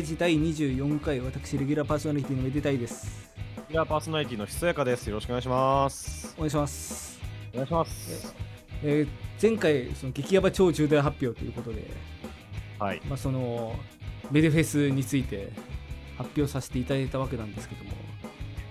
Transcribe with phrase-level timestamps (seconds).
[0.00, 3.30] デラジ第24回、私、レギュラーパーソナリティのめでたいです。
[3.54, 5.06] レギュラーパーソナリティのひそやかです。
[5.08, 6.34] よろしくお願いします。
[6.38, 7.20] お願いします。
[7.52, 8.34] お願いします。
[8.82, 9.08] えー
[9.42, 11.84] 前回、その激ヤバ超重大発表ということで、
[12.78, 13.02] はい。
[13.06, 13.74] まあ、その
[14.30, 15.50] メデフェスについて
[16.16, 17.90] 発表させていただいたわけなんですけども、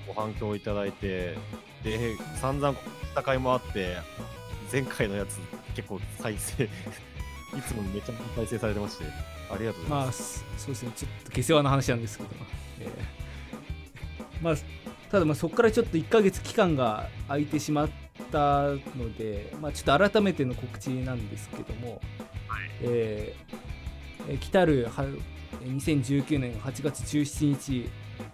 [0.08, 1.38] ご反響いただいて、
[1.84, 2.76] で、散々
[3.16, 3.98] 戦いもあって、
[4.72, 5.38] 前回のやつ
[5.76, 6.70] 結構再生、 い
[7.68, 9.06] つもめちゃめちゃ再生されてまして、
[9.52, 10.46] ありがとうございまあ、ます。
[10.58, 12.30] そそうですね、ちょっと下世話な話なんですけど、
[12.80, 12.90] えー
[14.44, 14.56] まあ、
[15.12, 17.90] ただ、まあそこからちょっと1ヶ月期間が空いてしまっ
[18.32, 18.64] た
[18.96, 22.02] ので、まあ、ちょっと改めての告知なんですけども、
[22.82, 23.56] えー
[24.28, 25.06] えー来たるは
[25.64, 27.90] 2019年8月17日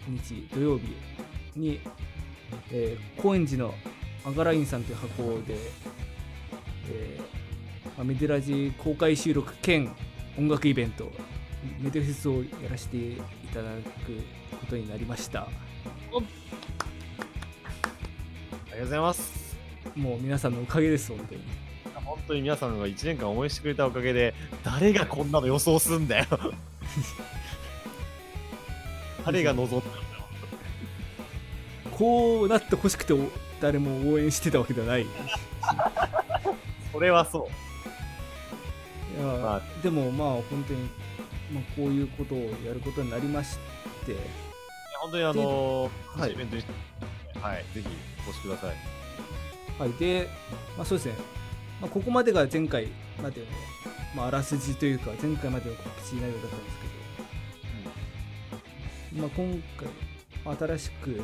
[0.09, 0.95] 日土曜日
[1.56, 1.80] に、
[2.72, 3.73] えー高円寺の
[4.26, 5.56] アガラインさんという箱で、
[6.89, 9.95] えーまあメデラジ公開収録兼
[10.38, 11.11] 音楽イベント
[11.80, 13.17] メデフェスをやらせてい
[13.53, 13.69] ただ
[14.05, 15.47] くことになりましたあ
[18.67, 19.58] りがとうございます。
[19.95, 21.42] もう皆さんのおかげです本当に
[22.05, 24.33] 本当に皆さんが1年間応援してくれたおかげで、
[24.64, 26.25] 誰がこんなの予想すんだよ。
[29.25, 29.95] 誰が望んだんだよ。
[31.92, 33.30] こうなってほしくてお
[33.61, 35.05] 誰も応援してたわけではないい
[36.92, 37.75] それはそう。
[39.19, 40.80] や、まあでもまあ本当に、
[41.52, 43.58] まあ、こういうことをやることになりまし
[44.05, 44.16] て。
[45.02, 46.63] 本当にあのー、はいイベントに
[47.41, 47.88] はい、ぜひ
[48.27, 48.75] お越しください。
[49.77, 50.27] はい、で、
[50.75, 51.13] まあ、そうですね、
[51.80, 52.88] まあ、ここまでが前回
[53.21, 53.47] までの、
[54.16, 56.77] まあ、あらすじというか、前回までの告知内容だったんです
[59.11, 59.87] けど、まあ、今回、
[60.43, 61.21] まあ新しく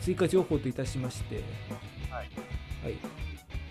[0.00, 1.44] 追加情報といたしまして、
[2.10, 2.28] はい。
[2.82, 3.19] はい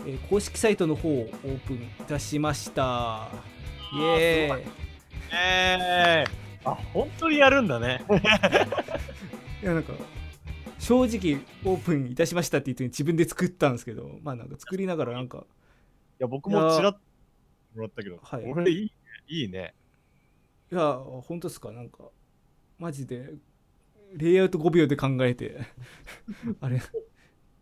[0.10, 3.30] えー公式サイトの方をオープンいたしました。
[3.94, 4.64] イエーイ
[5.32, 8.04] えー、あ、本当にやるんだね。
[9.62, 9.94] いやなんか
[10.80, 15.46] 正直オープンいたしましたって言って自分で作ったんですけどまあなんか作りながらなんか
[16.20, 17.00] いや、僕もちらっと
[17.76, 18.92] もらったけど、はいこれいいね。
[19.30, 19.74] いいね。
[20.70, 22.10] いや、本当ですか、なんか、
[22.78, 23.36] マジで、
[24.16, 25.62] レイアウト5秒で考えて、
[26.60, 26.82] あれ、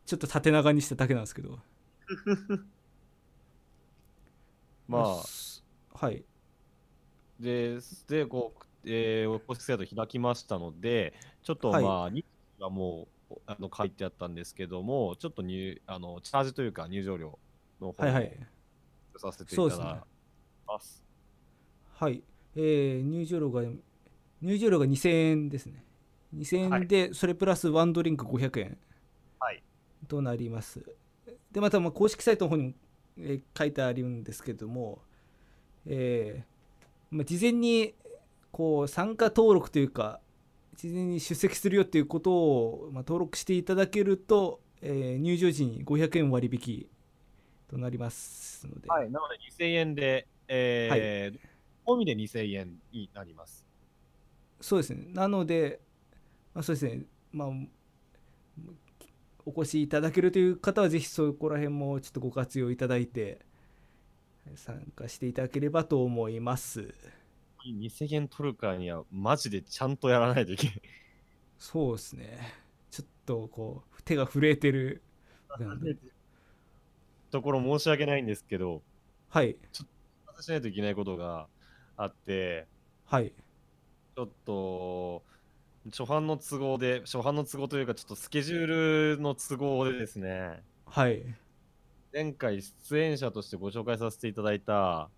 [0.05, 1.59] ちょっと縦長にしただけなんですけど、
[4.87, 5.63] まあ、す
[5.93, 6.25] はい、
[7.39, 11.13] で、で、こう、えー、公式サイト開きましたので、
[11.43, 11.83] ちょっとはい。
[11.83, 12.25] まあ、日
[12.57, 17.39] 時がもうあの書いてあったんですけども、ちょっと入あのチャージというか入場料
[17.79, 18.47] の方をはいはい、
[19.17, 20.07] させていただ
[20.65, 21.05] きます。
[21.93, 22.23] はい、
[22.55, 23.63] えー入場料が、
[24.41, 25.83] 入場料が2000円ですね。
[26.33, 28.77] 2000円で、それプラスワンドリンク500円
[29.39, 29.63] はい。
[30.07, 30.83] となります。
[31.57, 32.73] で、また、まあ公式サイトの方にも、
[33.17, 34.99] えー書いてあるんですけども、
[35.87, 37.95] えーまあ、事前に
[38.51, 40.19] こう参加登録というか、
[40.75, 46.85] 事前に出席するよっていうことを、まあ、登録していただけると、えー入場時に500円割引
[47.67, 51.39] となりますので、はい、なので2000円で、えー
[51.87, 53.65] 込みで2000円になります。
[54.61, 55.07] そうですね。
[55.13, 55.79] なので、
[56.53, 57.01] まあ、そうですね。
[57.31, 57.47] まあ、
[59.47, 63.45] お越しいただけるという方は、ぜひそこら辺もちょっとご活用いただいて、
[64.55, 66.93] 参加していただければと思います。
[67.65, 70.81] 2000円取るからには、マジでちゃんとやらないといけない。
[71.57, 72.39] そうですね。
[72.91, 75.01] ちょっとこう、手が震えてる。
[77.31, 78.83] ところ申し訳ないんですけど、
[79.29, 79.55] はい。
[80.41, 81.47] しないといけないことが
[81.95, 82.67] あって、
[83.05, 83.31] はい。
[84.15, 85.23] ちょっと、
[85.91, 91.23] 初版の都合で、初版の都合というか、ちょっとスケジュールの都合でですね、はい。
[92.13, 95.09] 前回出演者としてご紹介させていただいた、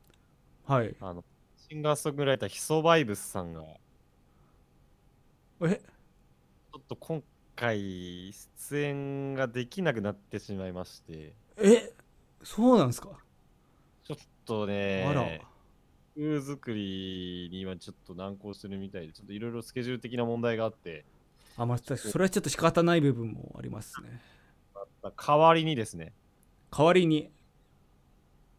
[0.65, 0.95] はい。
[0.99, 1.23] あの、
[1.69, 3.63] シンガーソングライター、ヒソバイブスさんが、
[5.61, 5.75] え？
[5.75, 7.23] ちょっと今
[7.55, 8.31] 回、
[8.67, 11.93] 出演ができなくなってしまいまして、え？
[12.43, 13.09] そうなんですか？
[14.03, 15.25] ちょっとね、あら。
[16.19, 21.05] 曲作りに今ちょっと難航してるみたいで、ちょっといろいろスケジュール的な問題があって、
[21.55, 24.21] あ、まあ、それはちょっと仕方ない部分もありますね。
[25.15, 26.13] 代わりにですね、
[26.75, 27.31] 代わりに、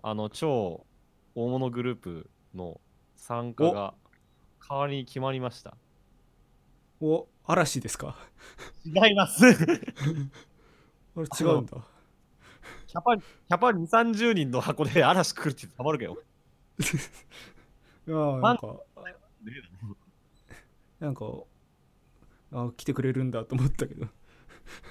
[0.02, 0.86] あの超
[1.34, 2.80] 大物グループの
[3.16, 3.94] 参加が
[4.66, 5.76] 代わりに決まりました。
[7.02, 8.16] お、嵐ですか？
[8.86, 9.44] 違います。
[11.16, 11.76] あれ違うんだ。
[12.86, 16.18] キャパ、キャパ2、30人の箱で嵐来るってたまるかよ。
[16.78, 16.82] い
[18.10, 18.66] やーなんか、
[19.44, 19.52] ね
[20.98, 21.24] なんか、
[22.52, 24.06] あ来てくれるんだと思ったけど。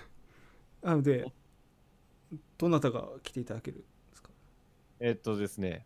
[0.81, 1.31] なので、
[2.57, 3.85] どなたが来ていただけるんで
[4.15, 4.29] すか？
[4.99, 5.85] えっとですね、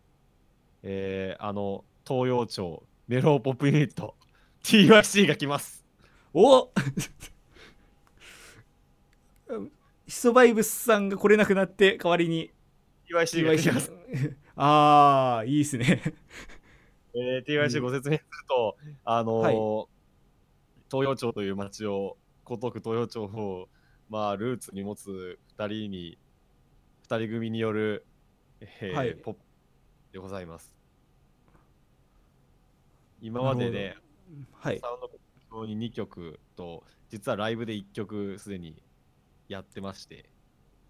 [0.82, 4.16] えー、あの、東洋町メロポップユニット、
[4.62, 5.84] TYC が来ます。
[6.32, 6.70] お
[10.06, 12.50] ヒソバイブスさんが来れなくなって代わりに。
[13.08, 13.92] TYC が来ます、
[14.56, 16.02] ああいいっすね。
[17.14, 19.54] えー、TYC ご説明すると、あのーはい。
[20.90, 22.16] 東洋町という町を
[22.48, 23.68] 江東区東洋町を
[24.08, 26.18] まあルーツに持つ2人に
[27.08, 28.06] 2人組による、
[28.60, 29.14] えーはい。
[29.14, 29.40] ポップ
[30.12, 30.72] でございます。
[33.20, 33.96] 今までね
[34.52, 34.78] はい。
[34.80, 35.10] サウンド
[35.50, 38.82] コンに2曲と実はライブで1曲すでに
[39.48, 40.28] やってまして、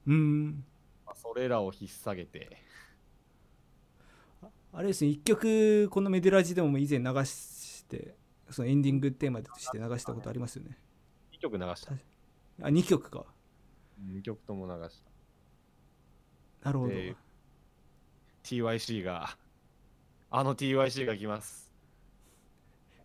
[0.06, 0.64] うーん。
[1.06, 2.56] まあ、それらを引っ提げて
[4.76, 8.16] あれですね一曲このメデラジでも以前流して
[8.50, 10.76] そのエンディングテーマとして流したことありますよね。
[11.32, 11.92] 2曲流した。
[12.62, 13.24] あ2曲か。
[14.04, 15.00] 2曲とも流し
[16.60, 16.68] た。
[16.68, 17.14] なるほど、で
[18.42, 19.36] TYC が
[20.30, 21.72] あの TYC が来ます。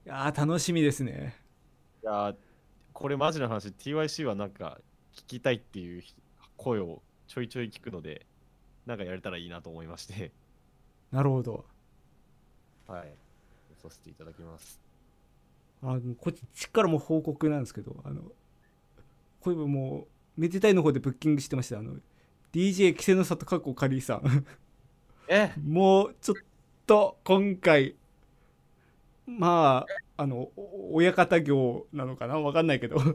[0.05, 1.35] いやー楽しみですね。
[2.01, 2.35] いやー
[2.93, 3.67] これマジな話。
[3.67, 4.79] TYC はなんか
[5.15, 6.03] 聞きたいっていう
[6.57, 8.25] 声をちょいちょい聞くので
[8.87, 10.31] なんかやれたらいいなと思いまして
[11.11, 11.65] なるほど。
[12.87, 13.13] はい。
[13.81, 14.79] させていただきます。
[15.81, 18.21] あのこっちからも報告なんですけどあの
[19.39, 20.07] これも
[20.37, 21.93] うめでたいの方でブッキングしてましたあの
[22.51, 24.45] DJ 稀勢の里かっこカリーさん。
[25.29, 25.53] え？
[25.65, 26.37] もうちょっ
[26.85, 27.95] と今回
[29.25, 29.85] ま
[30.17, 32.37] ああのお親方業なのかな？
[32.39, 32.97] わかんないけど。
[32.99, 33.11] ちょ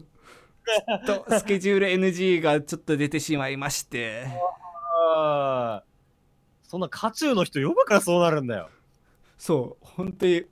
[1.16, 4.26] っとスケジュール NG がちょっと出てしまいまして
[6.66, 8.68] そんな渦中の人呼ぶからそうなるんだよ。
[9.38, 10.42] そう本当に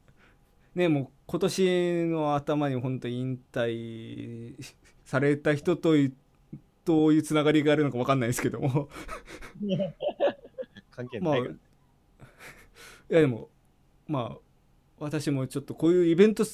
[0.74, 4.54] ねもう今年の頭に本当に引退
[5.04, 6.12] された人とい
[6.84, 8.88] どういうつながりがあるのかわかんないですけども。
[10.90, 11.54] 関係まあいないか
[13.08, 13.48] ら、やでも
[14.06, 14.38] まあ
[14.98, 16.44] 私もちょっとこういうイベント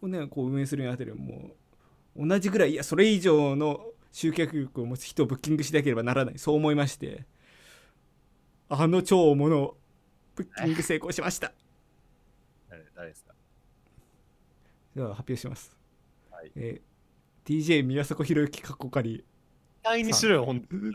[0.00, 1.50] をねこう運営するにあたりも
[2.16, 6.38] う同じぐらいいやそれ以上の集客力を持つ人をブッキングしなければならない。
[6.38, 7.26] そう思いまして
[8.68, 9.76] あの超大物を
[10.34, 11.52] ブッキング成功しました。
[12.68, 13.34] 誰誰ですか？
[14.94, 15.76] では発表します、
[16.30, 16.50] はい。
[16.56, 16.96] えー
[17.48, 19.24] DJ 宮迫博之かっこかり。
[19.84, 20.66] 期待にしろよほん。
[20.68, 20.92] 本い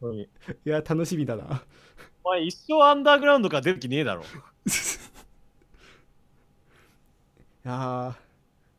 [0.00, 0.28] 当に。
[0.64, 1.64] や楽しみだな。
[2.22, 4.22] お前一生アンダーグラウンドから出る気ねえだろ。
[4.22, 4.24] い
[7.64, 8.14] や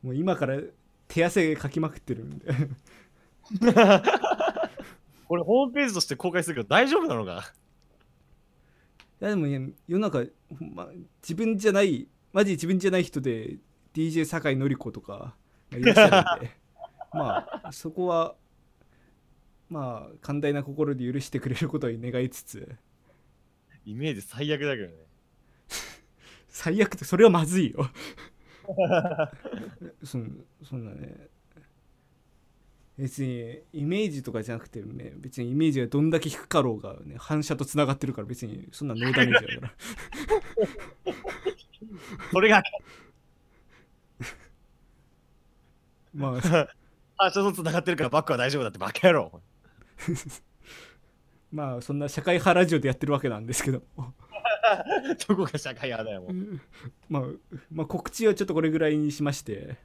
[0.03, 0.62] ーもう今から
[1.09, 2.45] 手汗かきまくってるんで
[5.27, 7.54] これホームページとして公開するけど大丈夫なのか？
[9.22, 10.25] いやでもね世の中、
[10.74, 10.89] まあ、
[11.22, 13.57] 自分じゃないマジ自分じゃない人で
[13.94, 15.36] DJ 酒井紀子とか
[15.72, 16.57] まあいらっしゃるんで。
[17.13, 18.36] まあそこは
[19.69, 22.75] まあ寛大な心で許してくれることを願いつつ。
[23.86, 24.94] イメージ最悪だけどね。
[26.50, 27.89] 最悪ってそれはまずいよ。
[30.04, 31.30] そんそんなね
[32.97, 39.73] 別にイメージとかじゃなくてね別にイメージがどんだけ低かろうが、ね、反射とつながってるから別にそんなノーダメージだから。
[42.31, 42.64] それが。
[46.14, 46.68] まあ。
[47.18, 49.42] あちょっと繋がってるからバックは大丈夫だってバカ野郎。
[51.52, 53.83] まあそんな社会派ラジオでやってるわけなんですけど
[55.28, 56.33] どこが社会派だよもう。
[57.07, 57.23] まあ、
[57.71, 59.78] まあ告知はちょっとこれぐらいにしまして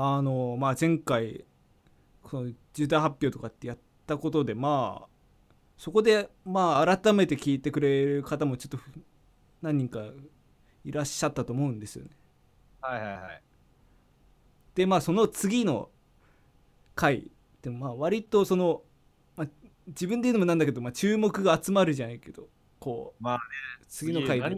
[0.00, 1.44] あのまあ前回
[2.22, 5.08] この重大発表とかってやったことでまあ
[5.76, 8.92] そこでまあ改めて聞いてくれる方もちょっとふ
[9.60, 10.04] 何人か
[10.84, 12.10] いらっしゃったと思うんですよね。
[12.80, 13.42] はいはいはい。
[14.76, 15.90] でまあその次の
[16.94, 18.82] 回でもまあ割とその、
[19.34, 19.48] まあ、
[19.88, 22.46] 自分で言うのもなんだけど、まあ、注目が集まるじゃないけど
[22.78, 23.40] こうまあね。
[23.88, 24.54] 次の回で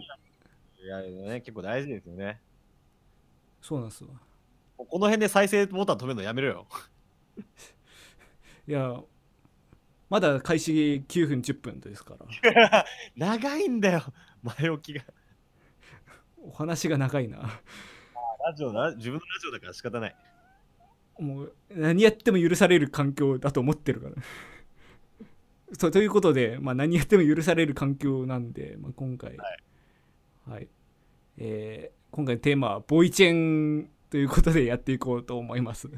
[0.83, 2.39] いやね結構大事ですよね。
[3.59, 4.11] そうなんですわ
[4.89, 6.67] この辺で再生ボタン止めるのやめろよ。
[8.67, 9.01] いや
[10.09, 12.85] まだ開始9分10分ですから。
[13.15, 14.03] 長いんだよ
[14.43, 15.03] 前置きが。
[16.43, 17.61] お話が長いな。
[18.43, 20.15] ラジオだ自分のラジオだから仕方ない。
[21.19, 24.15] もう何やっても許される環境だと思ってるから。
[25.77, 29.37] そうということで、まあ、何やっても許される環境なんで、まあ、今回。
[30.45, 30.67] はい、
[31.37, 35.87] えー今回のテーマはボイチェンということでやっていこうと思います。
[35.87, 35.91] い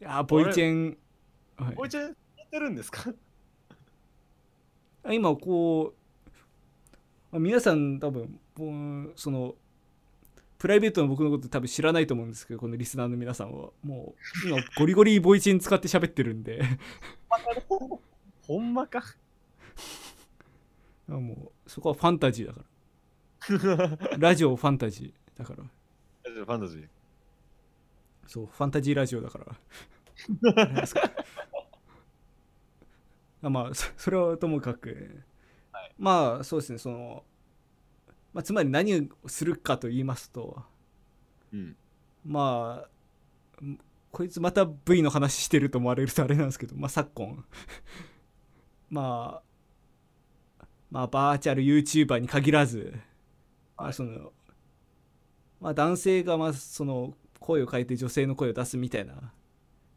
[0.00, 0.98] やーボイチェン、
[1.56, 1.74] はい。
[1.74, 3.12] こいつやってるんですか？
[5.10, 5.98] 今こう、
[7.32, 8.38] まあ皆さん多分
[9.16, 9.54] その
[10.58, 13.70] プライベートの僕のこと多分知らないと思うんですけどこのリスナーの皆さんは。
[13.82, 16.62] もう今ゴリゴリボイチン使って喋ってるんで。
[18.46, 19.02] ほんまか？
[21.08, 22.66] もうそこはファンタジーだから。
[24.18, 25.64] ラジオファンタジーだから。
[25.64, 26.88] ファンタジー。
[28.26, 29.46] そうファンタジーラジオだから。
[33.42, 35.24] あまあそそれはともかく、
[35.72, 35.94] はい。
[35.98, 37.24] まあそうですねその、
[38.34, 40.62] まあ、つまり何をするかと言いますと。
[41.52, 41.74] うん。
[42.24, 42.86] ま
[43.58, 43.78] あん
[44.12, 47.44] こいつまた V の話してると思われるとあれなんですけど、まあ、昨今。
[48.90, 52.92] まあまあバーチャル YouTuber に限らず、
[53.76, 54.32] まあその
[55.60, 59.32] まあ、男性がまあその声を変えて女性の声を出すみたいな。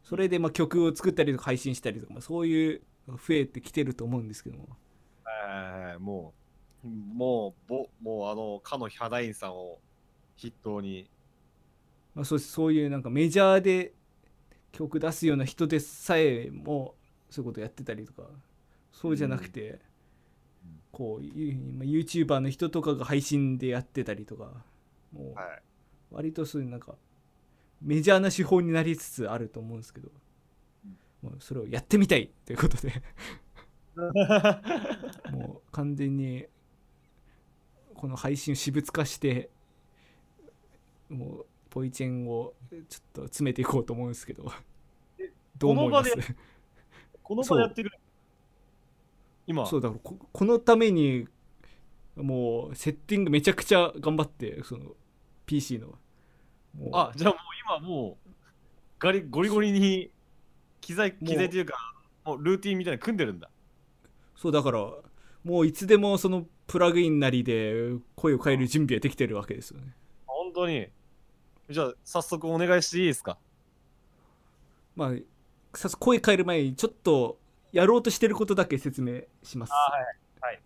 [0.02, 4.68] それでまあ曲を作ったりとか配信したりとか、まあ、そういう増えてきてると思うんですけども。
[5.26, 6.34] えー、も
[6.84, 9.78] う、もう、ぼもうあの、かのヒャダインさんを
[10.36, 11.08] 筆頭に、
[12.14, 13.92] まあ、そうそういうなんかメジャーで
[14.72, 16.94] 曲出すような人でさえも
[17.28, 18.28] そういうことやってたりとか。
[18.92, 19.78] そうじゃなくて、うん。
[20.92, 24.64] こう YouTuber の人とかが配信でやってたりとか
[25.14, 25.62] もうはい。
[26.10, 26.94] 割とそういうなんか
[27.80, 30.10] メジャーな手法になりつつあると思うんですけど、
[31.22, 33.02] もうそれをやってみたいということで
[35.32, 36.46] もう完全に
[37.94, 39.50] この配信を私物化して
[41.08, 42.54] もうポイチェンを
[42.88, 44.52] ちょっと詰めていこうと思うんですけど
[45.58, 46.10] どう思います？
[47.22, 47.98] この場この場でやってくれ。
[49.46, 51.26] 今、そうだからここのために
[52.16, 54.94] もうセッティングめちゃくちゃ頑張ってその
[55.46, 56.90] PC のもう。
[56.92, 58.30] あ、じゃあもう今もう、
[58.98, 60.10] ガリゴリゴリに
[60.80, 61.74] 機材、機材というか、
[62.24, 63.50] もうルーティンみたいなの組んでるんだ。
[64.36, 64.80] そうだから
[65.44, 69.94] もういつでもそのプラグインなりで声を変える準備はできてるわけですよね。
[70.26, 70.88] 本当に。
[71.70, 73.38] じゃあ、早速お願いしていいですか？
[74.96, 75.12] まあ
[75.76, 77.38] さ声変える前にちょっと
[77.72, 79.72] やろうとしてることだけ説明します。
[79.72, 80.60] はい。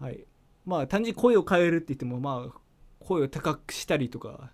[0.00, 0.24] はい。
[0.64, 2.60] まあ単純に声を変えるって言ってもまあ
[3.10, 4.52] 声を高くしたりとか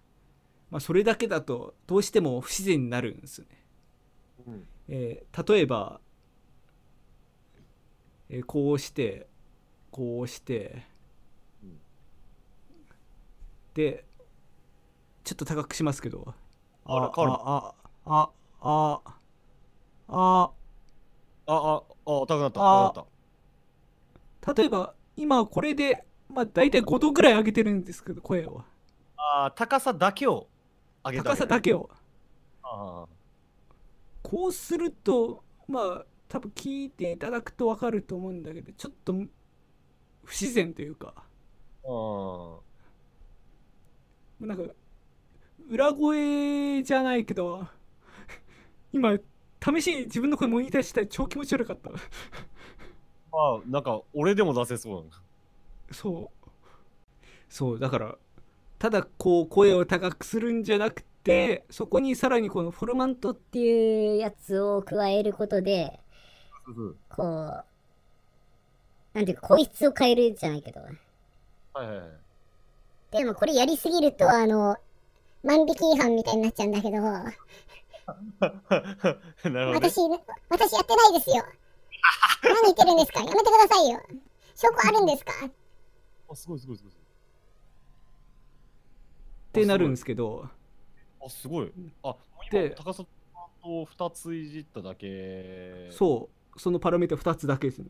[0.71, 3.65] まあそれだけだとどうしても不自然になるんですよね
[4.47, 4.67] うん。
[4.89, 6.01] えー例えば、
[8.29, 9.27] えーこうして
[9.91, 10.85] こうして、
[11.63, 11.79] うん
[13.75, 14.05] で
[15.25, 16.35] ちょっと高くしますけど
[16.85, 17.75] あらああ
[18.07, 19.01] ああ
[20.09, 20.51] あ
[21.47, 22.61] あ、あ、あ、高くなった。
[22.61, 24.55] あ高くなった。
[24.55, 26.05] 例えば今これで
[26.37, 28.63] まあ大体5度ぐらい上げてるんですけど声を。
[29.17, 30.47] あー高さだけを
[31.03, 31.89] 上げた高さだけを。
[32.63, 33.07] あ
[34.23, 39.15] こうするとまあ多分聞いていただくと分かると思うんだけどちょっと
[40.25, 41.15] 不自然というか。
[41.83, 42.57] ー。
[42.59, 42.61] あ
[44.39, 44.75] なんか
[45.71, 47.67] 裏声じゃないけど
[48.93, 49.17] 今
[49.65, 51.89] 試しに自分の声モニターしたら超気持ち悪かった。
[51.89, 51.99] ーま
[53.33, 55.26] あなんか俺でも出せそうな
[55.93, 56.49] そう。
[57.49, 58.17] そうだから
[58.79, 65.99] ただこう声を高くするんじゃなくてそこにさらにこのフォルマントっていうやつを加えることで、
[67.09, 67.65] こう、
[69.15, 70.81] なんていうか、声質を変えるじゃないけど。
[70.81, 72.09] はいはいはい。
[73.13, 74.77] でもこれやりすぎると、あの、
[75.45, 77.35] 万引き違反みたいになっちゃうんだけど、 なる
[79.43, 79.99] ほど、ね、私、
[80.51, 81.43] 私やってないですよ。
[82.43, 83.21] 何言ってるんですか？
[83.21, 84.01] やめてくださいよ。
[84.55, 85.33] 証拠あるんですか？
[86.29, 86.97] あすごいすごいすごいっ
[89.53, 90.49] てなるんですけど。
[91.25, 91.73] あすごい。
[92.03, 92.17] あ
[92.51, 93.05] で今高さ
[93.63, 95.89] と2ついじっただけ。
[95.91, 96.61] そう。
[96.61, 97.89] そのパラメータ2つだけですね。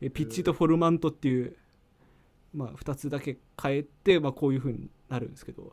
[0.00, 1.56] えピッチとフォルマントっていう
[2.54, 5.72] まあ2つだけ変えて、まあ、こういう風になるんですけど。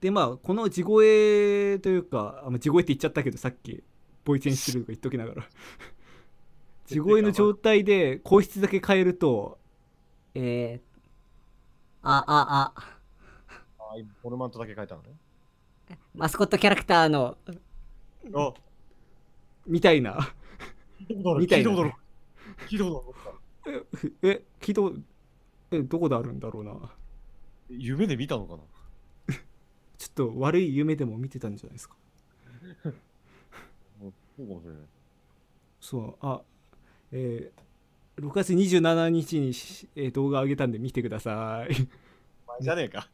[0.00, 3.84] でまあこの地声というか地声って言っちゃったけどさっき
[4.24, 5.48] ボイチェンしてるとか言っときながら
[6.90, 9.58] 地声の状態で声質だけ変えると。
[10.34, 10.98] えー、
[12.02, 12.96] あああ。
[13.78, 15.10] あ今フォルマントだけ書いたのね。
[16.14, 17.36] マスコットキャラクターの
[18.34, 18.52] あ。
[19.66, 20.34] みたいな。
[20.98, 21.40] 聞いたことある。
[21.40, 21.70] みたいな。
[21.70, 21.94] 聞いたことある。
[22.68, 23.14] 聞いたこと
[23.66, 23.86] ある。
[24.22, 24.96] ええ聞いたこと
[25.70, 26.74] えどこであるんだろうな。
[27.68, 28.62] 夢で見たのかな。
[29.96, 31.94] ちょっと悪い夢でも見てたんじゃないですか。
[32.82, 32.90] そ
[34.42, 34.82] うかもしれない。
[35.80, 36.42] そうあ
[37.12, 41.74] えー、6月27日にし、えー動画上げたんで見てください。
[42.46, 43.08] 前じゃねえか。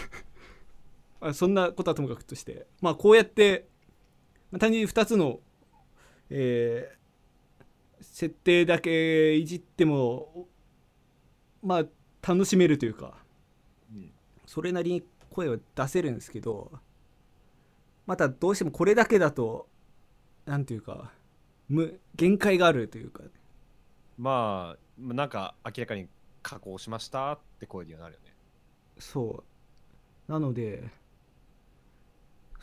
[1.20, 2.66] あそんなことはともかくとして。
[2.80, 3.68] まあこうやって、
[4.50, 5.40] まあ単純に2つの、
[6.30, 6.96] えー
[8.00, 10.48] 設定だけいじっても
[11.62, 11.86] まあ
[12.26, 13.18] 楽しめるというか
[13.90, 14.12] うん。
[14.46, 16.72] それなりに声を出せるんですけど
[18.06, 19.68] またどうしてもこれだけだと
[20.46, 21.12] なんていうか
[21.68, 23.22] 無限界があるというか
[24.18, 26.08] まあなんか明らかに
[26.42, 28.32] 加工しましたって声にはなるよね。
[28.98, 29.44] そ
[30.28, 30.88] うなので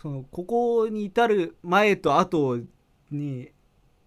[0.01, 2.59] そのここに至る前と後
[3.11, 3.51] に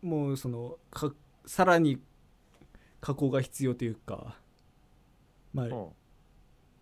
[0.03, 1.13] もうそのか
[1.47, 2.01] さらに
[3.01, 4.37] 加工が必要というか
[5.53, 5.89] まあうん。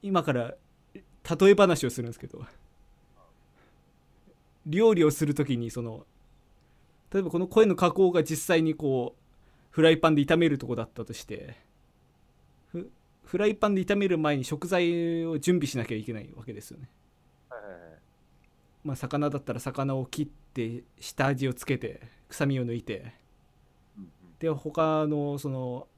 [0.02, 0.54] 今から
[0.94, 2.44] 例え話をするんですけど
[4.66, 6.06] 料理をするときにその
[7.12, 9.24] 例えばこの声の加工が実際にこう
[9.70, 11.56] フライパンで炒めるとこだったとして
[12.70, 12.90] フ
[13.24, 16.88] フライパンで炒める前に食材を準備しなきゃいけないわけですよね。
[18.84, 23.14] まあ、魚だったら魚を切って下味をつけて臭みを抜いて
[23.96, 25.88] うんで他のその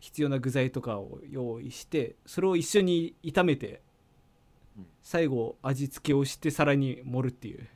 [0.00, 3.80] 必要な具材とかを用意してそれを一緒に炒めて
[4.76, 4.86] うん。
[5.02, 7.60] 最後味付けをして皿に盛るっていう。
[7.60, 7.66] うん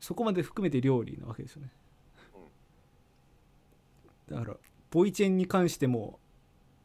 [0.00, 1.70] そこまで含めて料理なわけですよね。
[4.30, 4.56] だから
[4.90, 6.18] ボイチェンに関しても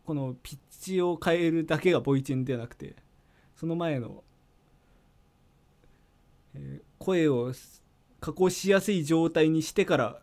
[0.06, 2.96] このピッチを変えるだけがボイチェンではなくて
[3.56, 4.24] その前の、
[6.56, 7.52] えー声を
[8.22, 10.22] 加工しやすい状態にしてから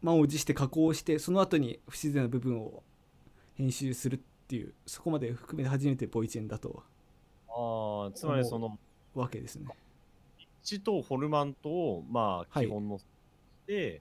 [0.00, 2.82] 満を持して加工してその後に不自然な部分を
[3.54, 6.82] 編集するっていうそこまで含めて初めてボイチェンだと
[7.50, 8.78] ああ、つまりその、
[9.14, 9.66] わけですね
[10.62, 13.00] チとフォルマントを、まあ、はい基本の、
[13.66, 14.00] で、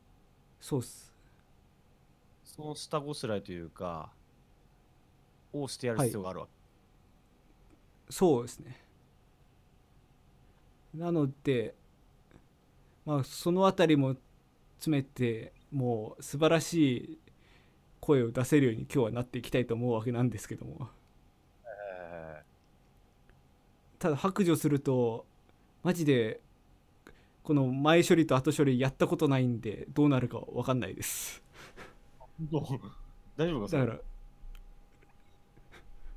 [0.60, 1.14] そうっす。
[2.44, 4.12] その下ごしらえというか、
[5.54, 6.52] をしてやる必要があるわけ。
[8.12, 8.78] そうですね。
[10.94, 11.74] なので
[13.06, 14.16] まあそのあたりも
[14.78, 17.20] 詰めてもう素晴らしい
[18.00, 20.90] 声を出せるように今日はなっていきたいと思うわけなんですけども。
[21.66, 22.44] え
[24.00, 25.26] ただ白状すると
[25.84, 26.42] マジで
[27.44, 31.44] この前処理と後処理やったことないんでどうなるか分かんないです。
[32.42, 32.64] ーどう
[33.38, 34.00] 大丈夫かだから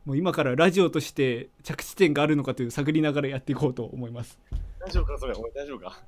[0.04, 4.38] もう今からラジオとして着地点があるのかという探りながらやっていこうと思います。
[4.78, 5.32] 大丈夫かそれ？
[5.34, 5.98] お前大丈夫か？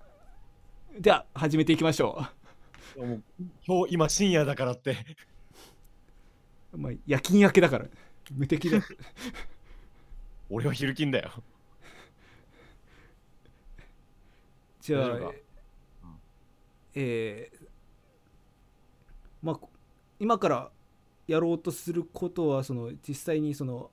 [1.01, 2.27] では始めていきましょ
[2.97, 3.23] もう
[3.67, 4.97] 今日今深夜だからって。
[6.75, 7.87] う、まあ、夜勤明けだから
[8.33, 8.81] 無敵だ。
[10.51, 11.31] 俺は昼勤だよ
[14.87, 15.35] じゃあ大丈夫か。
[16.95, 17.67] えー
[19.43, 19.71] まあこ
[20.19, 20.71] 今から
[21.27, 23.91] やろうとすることはその実際にその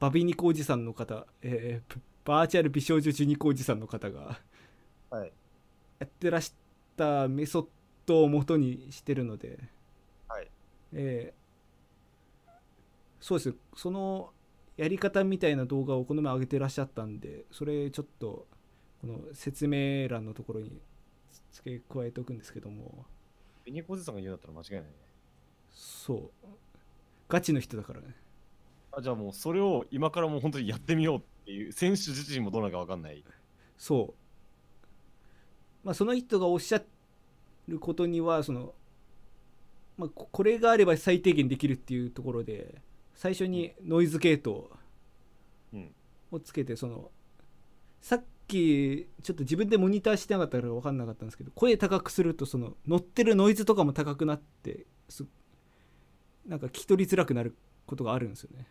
[0.00, 4.40] バビニコおじさんの方、えーバーチャル美少女ジュニコおじさんの方が
[5.10, 5.32] はい。
[5.98, 6.54] やってらし
[6.96, 7.66] たメソッ
[8.06, 9.58] ドを元にしてるので、
[10.28, 10.50] はい。
[10.92, 11.44] えー
[13.20, 14.32] そうですその
[14.76, 18.46] やり方みたいな動画をこの前上げてらっしゃったんでそれちょっと
[19.04, 20.80] この説明欄のところに
[21.52, 23.04] 付け加えておくんですけども。
[23.66, 24.88] ベニコさんが言うんだったら間違いないね。
[25.70, 26.46] そう。
[27.28, 28.16] ガチの人だからね。
[28.92, 33.22] あじゃあもうそれを今からもう本当にやってみようっていう選手自身もどうなるか分かんない。
[33.76, 35.86] そう。
[35.86, 36.80] まあその人がおっしゃ
[37.68, 38.72] ることにはその、
[39.98, 42.80] まあ、ここれがあれば最低限できるっていうところで
[43.14, 44.70] 最初にノイズゲート
[45.74, 45.94] うん。
[46.30, 47.10] をつけてその
[48.00, 55.24] さっきちょっと自分でモニターしてなかったから分かんなかったんですけど声高くするとその乗ってるノイズとかも高くなってす
[56.46, 58.66] なんか聞き取りづらくなることがあるんですよね。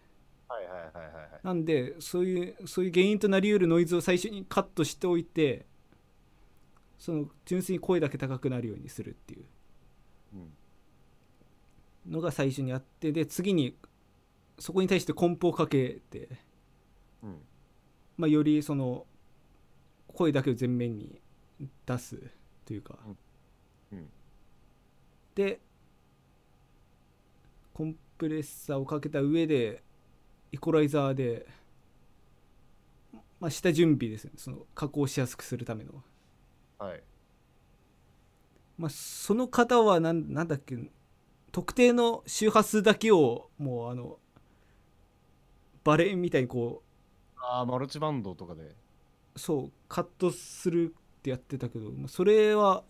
[0.47, 1.39] はいはいはいはいはい。
[1.43, 5.65] なんでそういうそういう原因となりうるノイズを最初にカットしておいて
[6.99, 9.45] その純粋に声だけ高くなるようにするっていう。
[10.33, 10.53] うん
[12.05, 13.77] のが最初にあってで次に
[14.59, 16.27] そこに対してコンプをかけて、
[17.23, 17.37] うん。
[18.17, 19.05] まあ、よりその
[20.13, 21.19] 声だけを前面に
[21.85, 22.17] 出す
[22.65, 22.97] というか、
[23.91, 23.97] うん。
[23.97, 24.09] うん。
[25.35, 25.59] で
[27.73, 29.83] コンプレッサーをかけた上で
[30.51, 31.47] イコライザーで、
[33.39, 34.31] まあ、下準備ですね。
[34.37, 36.03] その加工しやすくするための、
[36.77, 37.03] はい。
[38.77, 40.77] まあ、その方はなんなんだっけ
[41.51, 44.19] 特定の周波数だけをもうあの
[45.83, 46.83] バレエみたいにこ
[47.37, 48.61] ああマルチバンドとかで。
[48.61, 48.75] う
[49.35, 52.83] そうカットするってやってたけどまあそれは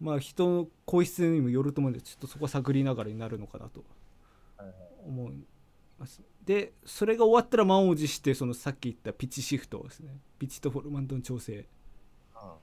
[0.00, 3.84] まあ人の声質にもよると思うんでちょっとそこは探りながらになるのかなと
[5.06, 5.46] 思い
[5.98, 6.22] ます。
[6.44, 10.20] でそれが終わったら満を持してそのさっき言ったピッチシフトですね。
[10.38, 11.66] ピッチとフォルマントの調整。
[12.34, 12.56] あ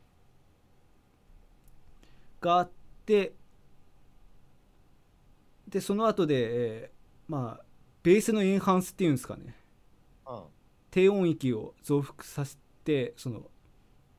[2.39, 2.71] があっ
[3.05, 3.33] て
[5.67, 7.65] でその後で、えーまあ
[8.03, 9.55] ベースのエンハンスっていうんですかね。
[10.25, 10.43] あ
[10.91, 13.49] 低音域を増幅させてその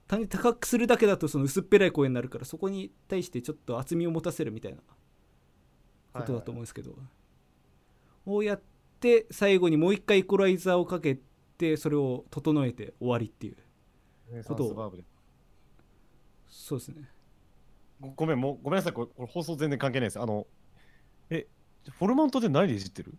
[0.07, 4.79] 単に高くするだけだとその薄っぺらい声になるからそこに対してちょっと厚みを持たせるみたいな
[6.13, 6.95] ことだと思うんですけど、
[8.27, 8.63] をやっ
[9.01, 11.19] て最後にもう一回イコライザーをかけ
[11.57, 14.67] てそれを整えて終わりっていうこと。
[14.67, 14.93] を
[16.47, 17.09] そうですね。
[18.01, 20.21] ごごめん、もうごめんなさい、これこれ放送全然関係ないです。
[20.21, 20.47] あの、
[21.31, 21.47] え、
[21.91, 23.19] フォルマントで何でいじってる？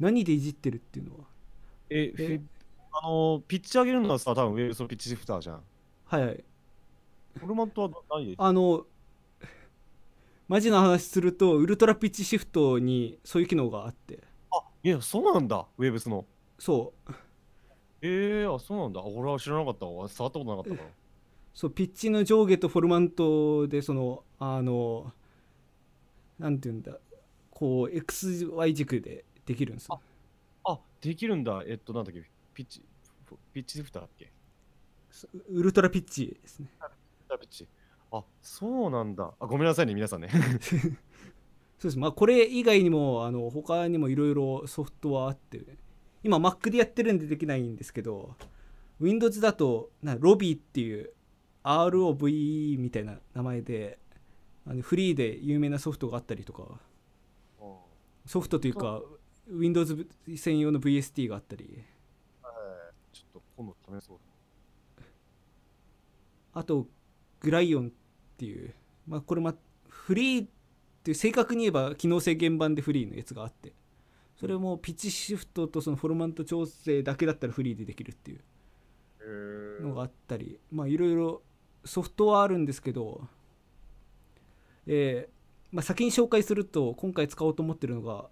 [0.00, 1.24] 何でいじってるっていうのは？
[1.90, 2.40] え、え？
[2.92, 5.62] あの、ピッチ上げるのはさ、多分ウェブスのピッチシフターじゃん。
[6.06, 6.44] はいはい
[7.38, 8.86] フォルマントは何であの
[10.46, 14.20] マジな話するとウルトラピッチシフトにそういう機能があって
[14.52, 16.26] あ、いや、そうなんだ、ウェブスの。
[16.58, 17.12] そう
[18.02, 19.00] えー、あ、そうなんだ。
[19.00, 20.06] あ俺は知らなかったわ。
[20.08, 20.90] 触ったことなかったから。
[21.54, 25.12] そうピッチの上下とフォルマントでそのあの
[26.38, 26.98] なんていうんだ
[27.50, 30.00] こう XY 軸でできるんですよ
[30.64, 31.62] あ、できるんだ。
[31.66, 32.22] えっと、なんだっけ、
[32.54, 32.82] ピッチ、
[33.52, 34.32] ピッチシフターだっけ？
[35.48, 36.68] ウルトラピッチですね
[37.40, 37.68] ピッチ。
[38.10, 39.32] あ、そうなんだ。
[39.38, 40.28] あ、ごめんなさいね、皆さんね。
[41.78, 45.60] そうですまあこれ以外にもあの他にもいろいろソフトはあって
[46.22, 48.36] 今 Mac でやってるんでできないんですけど
[49.00, 51.12] Windows だとな Robbie っていう
[51.62, 53.98] ROV みたいな名前で
[54.66, 56.80] あのフリーで有名なソフトがあったりとか
[58.24, 59.02] ソフトというか
[59.50, 61.84] Windows 専用の VST があったり。
[63.12, 64.18] ちょっと今度試そう。
[66.52, 66.86] あと
[67.40, 67.90] グライオンっ
[68.36, 68.74] ていう、
[69.06, 69.54] まあ、これま
[69.88, 70.48] フリーっ
[71.02, 73.72] ていう正確に言えば機能性原版でフリーのやつがあって。
[74.36, 78.40] それもピッチシフトとそのフォルマント調整だけだったらフリーでできるっていう
[79.80, 80.58] へのがあったり。
[80.72, 81.42] まあいろいろ
[81.84, 83.28] ソフトはあるんですけど、
[84.86, 85.34] えー
[85.74, 88.28] まあ、先に紹介すると今回使おうと思ってるのが、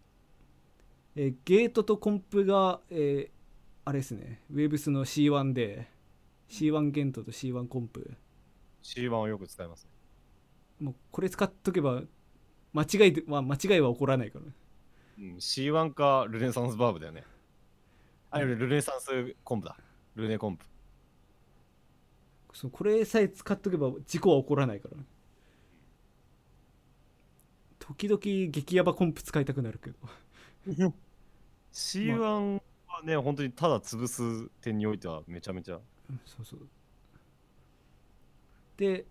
[1.16, 3.42] えーゲートとコンプが、えー
[3.84, 5.88] あれですね Webs の C1 で
[6.48, 8.14] C1 ゲートと C1 コンプ
[8.82, 9.88] C1 をよく使います。
[10.80, 12.02] もうこれ使っとけば
[12.72, 14.52] 間違いで、まあ、間違いは起こらないからね
[15.18, 17.24] うん、C1 かルネサンスバーブだよね。
[18.30, 19.76] あ、ルルネサンスコンプだ。
[20.16, 20.64] ルネコンプ。
[22.52, 25.04] そうこれさえ使っとけば事故は起こらないからね
[27.78, 28.20] 時々
[28.50, 29.96] 激ヤバコンプ使いたくなるけど
[31.72, 32.60] C1 は
[33.04, 35.76] ね、本当にただ潰す点においてはめちゃめちゃ。
[35.76, 36.60] うんそうそう。
[38.76, 39.04] で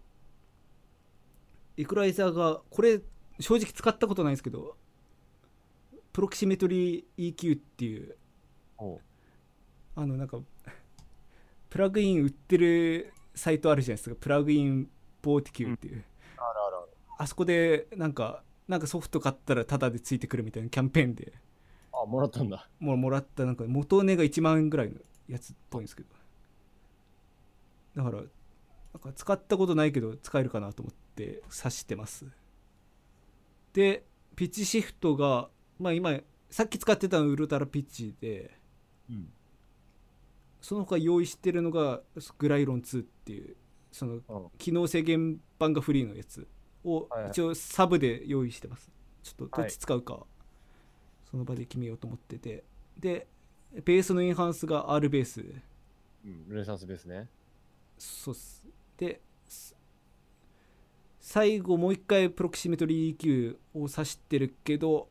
[1.77, 2.99] イクライザーがこれ
[3.39, 4.75] 正直使ったことないんですけど
[6.11, 8.15] プロキシメトリー EQ っていう
[9.95, 10.39] あのなんか
[11.69, 14.15] プラグイン売ってるサイトあるじゃないですか。
[14.19, 14.89] プラグイン
[15.21, 16.03] ボーティキューっていう、
[16.37, 16.45] ある
[17.17, 17.23] あ。
[17.23, 21.33] あそこでなんかなんかソフト買ったらタダでついてくるみたいなキャンペーンで。
[21.91, 22.69] あ、もらったんだ。
[22.79, 24.95] もうもらったなんか元値が1万円ぐらいの
[25.27, 26.09] やつっぽいんですけど。
[27.97, 28.27] だからなん
[29.01, 32.25] か使ったことないけど使えるかなと思って指してます。
[33.73, 34.05] で
[34.37, 36.17] ピッチシフトがまあ今
[36.49, 38.57] さっき使ってたのウルトラピッチで
[39.09, 39.33] うん。
[40.61, 41.99] その他用意してるのが
[42.37, 43.57] グライロン2っていう
[43.91, 46.47] その機能制限版がフリーのやつ
[46.83, 48.89] を一応サブで用意してます。
[49.23, 50.25] ちょっとどっち使うか
[51.29, 52.63] その場で決めようと思ってて。
[52.97, 53.27] で
[53.73, 55.45] ベースのエンハンスが R ベース。
[56.25, 57.27] うん、ルネサンスベースね。
[57.97, 58.63] そうっす。
[58.97, 59.75] です
[61.19, 65.07] 最後もう一回プロキシメトリー EQ を指してるけど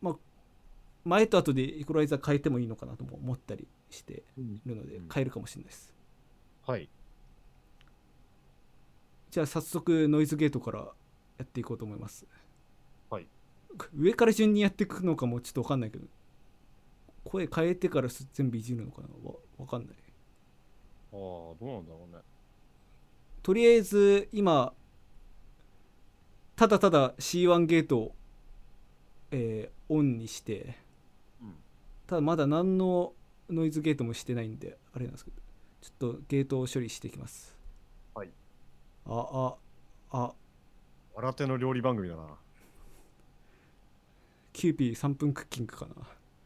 [0.00, 0.16] まあ
[1.04, 4.60] 前と後でイコライザー変えてもいいのかなとも思ったりしてうん。
[4.66, 5.08] るのでうん。
[5.12, 5.94] 変えるかもしれないです。
[6.66, 6.88] はい。
[9.36, 10.86] じゃあ早速ノイズゲートからや
[11.42, 12.24] っていこうと思います。
[13.10, 13.26] はい。
[13.94, 16.06] 上から順にやっていくのかもちょっと分かんないけど
[17.22, 19.08] 声変えてからす全部いじるのかな？
[19.28, 19.94] わ分かんない。
[19.94, 19.94] あ
[21.12, 22.22] あ、どうなんだろうね。
[23.42, 24.72] とりあえず今
[26.56, 28.14] ただただ C1 ゲートを、
[29.32, 30.78] えーオンにして
[31.42, 31.54] うん。
[32.06, 33.12] ただまだ何の
[33.50, 35.36] ノイズゲートもしてないんであれなんですけど
[35.82, 37.54] ちょっとゲートを処理していきます。
[38.14, 38.30] はい
[39.08, 39.56] あ
[40.10, 40.34] ああ。
[41.16, 42.38] 新手の料理番組だな。
[44.52, 45.94] キューピー3分クッキングかな。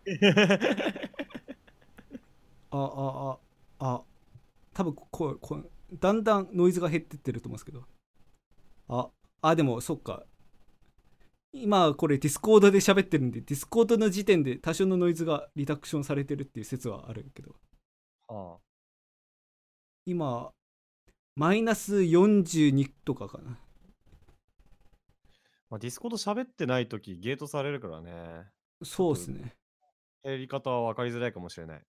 [2.70, 3.38] ああ
[3.78, 4.02] ああ。
[4.72, 7.84] 多分こうこうだんだんノイズが減ってってると思うんですけど。
[8.88, 9.10] あ
[9.42, 10.24] あでもそっか。
[11.52, 17.56] 今これディスコードで喋ってるんでディスコードの時点で多少のノイズがリダクションされてるっていう説はあるけど。
[18.28, 18.58] は
[20.06, 20.52] 今
[21.40, 23.58] マイナス42とかかな。
[25.70, 28.12] まあ、ディスコード喋ってないときゲートされるからね。
[28.82, 29.54] そうですね。
[30.22, 31.82] やり方は分かりづらいかもしれない。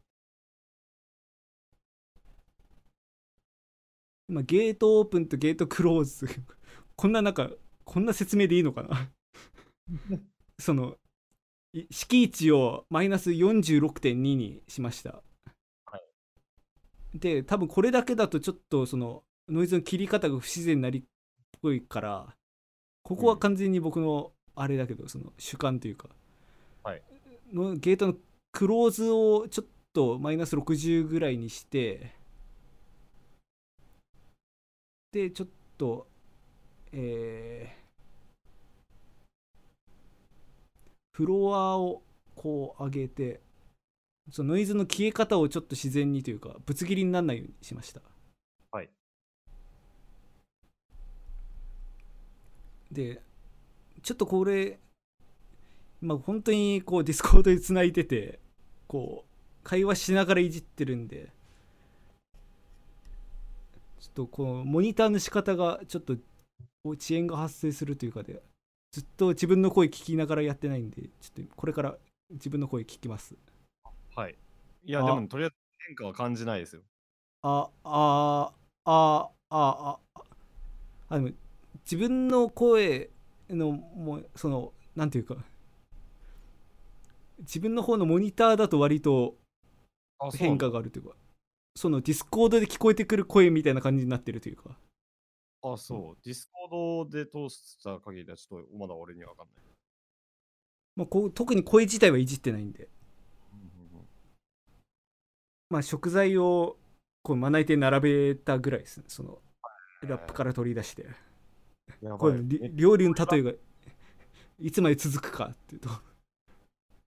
[4.30, 6.28] 今ゲートオープンとゲートクローズ。
[6.96, 7.52] こんななんか
[7.84, 9.12] こんな説明でいいのかな？
[10.60, 10.96] その
[11.74, 15.22] い敷地をマイナス46.2にしました、
[15.88, 15.98] は
[17.14, 17.20] い。
[17.20, 21.04] で多分これだけだとちょっとそのノイズの切り方が不自然になりっ
[21.62, 22.28] ぽいから
[23.04, 26.10] ここは完全に僕のあれだけどその主観というか、
[26.84, 27.02] はい。
[27.54, 28.16] のゲートの
[28.52, 32.14] クローズをちょっとマイナス60ぐらいにして
[35.12, 36.08] でちょっと
[36.94, 37.82] えー
[41.14, 42.02] フロアを
[42.36, 43.42] こう上げて
[44.32, 48.02] そのノイズの消え方をちょっと自然にというかぶつ切りにならないようにしました
[48.72, 48.90] はい
[52.92, 53.22] で
[54.02, 54.80] ちょっとこれ
[56.02, 58.40] 今本当にこうディスコードでつないでて
[58.88, 61.30] こう会話しながらいじってるんで
[64.00, 66.16] ちょっとこのモニターの仕方がちょっと
[66.84, 68.42] 遅延が発生するというかで
[68.92, 71.96] ずっと自分の声聞きながらやってないんでちょっとこれから
[72.32, 73.36] 自分の声聞きます
[74.16, 74.36] はい。
[74.84, 75.56] いや、あでも、とりあえず
[75.88, 76.82] 変化は感じないですよ。
[77.44, 78.52] ああ
[78.86, 80.00] ああああ
[81.10, 81.30] あでも
[81.80, 83.10] 自分の声
[83.50, 85.38] のもうそのなんていうか
[87.40, 89.36] 自分の方のモニターだと割と
[90.20, 91.16] あ変化があるというか
[91.76, 94.78] そのディスコードで聞こえてくる声みたいな感じになってるというか。
[95.64, 96.18] あ、そう。
[96.24, 99.56] ディスコードで通した限りでは、ちょっとまだ俺には分かんない。
[100.96, 102.90] まあ、こう特に声自体はいじってないんで、
[103.54, 104.08] うんうんうん。
[105.70, 106.78] まあ、食材を
[107.24, 109.06] こうまな板に並べたぐらいですね。
[109.08, 109.40] その
[110.02, 111.06] ラップから取り出して
[112.18, 112.40] これ
[112.74, 113.52] 料理の例えが
[114.60, 115.90] いつまで続くかっていうと。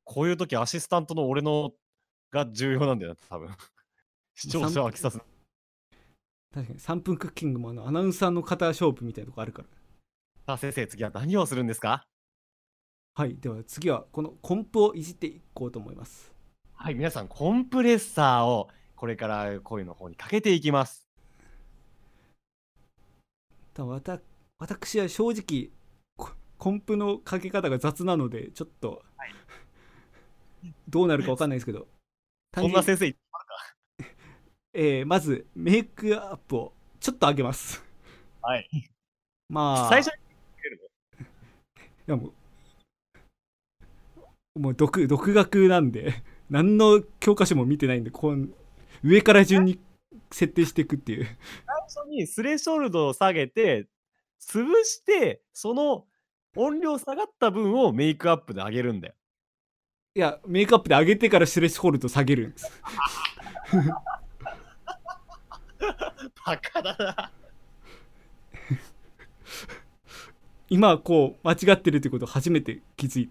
[0.04, 1.72] こういう時アシスタントの俺の
[2.30, 3.48] が重要なんだよな、多分。
[4.34, 5.18] 視聴者を飽きさせ
[6.52, 9.68] 確かに3分クッキングもあのアナウンサーの方勝負みたいなとこあるから。
[10.46, 12.06] さあ先生、次は何をするんですか？
[13.14, 16.34] はいでは次はこのコンプをいじっていこうと思います。
[16.74, 21.08] はい、皆さん、コンプレッサーをこれから声の方にかけていきます。
[23.72, 24.20] ただわた
[24.64, 25.68] 私は正直
[26.16, 29.02] ココンプのかけ方が雑なのでちょっと、
[30.88, 31.86] どうなるかわかんないですけど
[32.54, 33.14] こんな先生、
[34.72, 37.84] えーまずメイクアップをちょっと上げます。
[38.40, 38.66] はい。
[39.50, 42.32] まあ最初にいやも
[44.56, 48.54] うもう独独学なんで何の教科書も見てないんでこう
[49.02, 49.78] 上から順に
[50.30, 51.26] 設定していくっていう。
[51.86, 53.88] 最初にスレショルドを下げて、
[54.44, 56.06] 潰して、その
[56.56, 59.14] 音量下がった分をメイクアップで上げるんだよ。
[60.16, 62.70] いやメイクアップで上げてからスレッシュホールド下げるんです
[66.46, 67.32] バカだな。
[70.70, 73.30] 今こう間違ってるってことを初めて気づい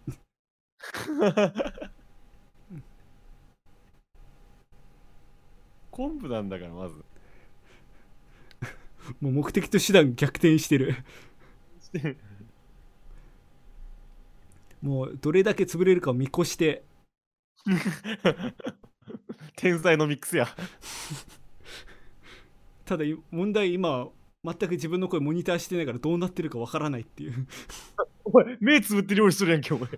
[5.89, 6.95] コンプなんだから、まず。
[9.21, 10.95] もう目的と手段逆転してる
[14.81, 16.83] もうどれだけ潰れるかを見越して
[19.55, 20.47] 天才のミックスや。
[22.85, 24.09] ただい問題今
[24.43, 27.47] 全く自分の声モニターしてないからどうなってるかわからないっていう
[28.25, 29.89] お前、目つぶって料理するやんけ、お前。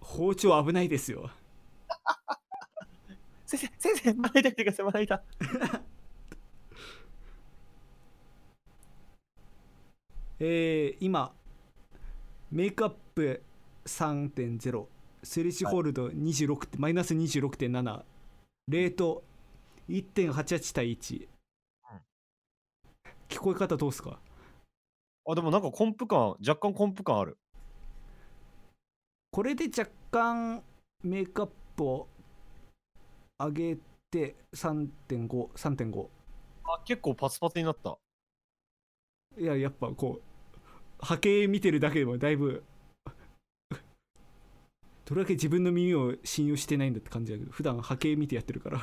[0.00, 1.30] 包丁危ないですよ
[3.46, 5.22] 先生、先生、まな板来てください、まな板。
[10.40, 11.32] えー今
[12.50, 13.42] メイクアップ
[13.86, 14.86] 3.0
[15.22, 18.02] スレッシュホールド26ってマイナス26.7
[18.68, 19.24] レート
[19.88, 21.28] 1.88対1、
[23.28, 24.18] 聞こえ方どうすか？
[25.26, 27.36] あ、でもなんかコンプ感、若干コンプ感ある。
[29.30, 30.62] これで若干
[31.02, 32.08] メイクアップを
[33.38, 33.76] 上げ
[34.10, 36.08] て3.5 3.5
[36.64, 37.98] あ、結構パツパツになった。
[39.38, 42.62] いややっぱこう波形見てるだけでもだいぶ
[45.04, 48.80] どれだけ自分の耳を信用してないんだって感じだけど普段波形見てやってるから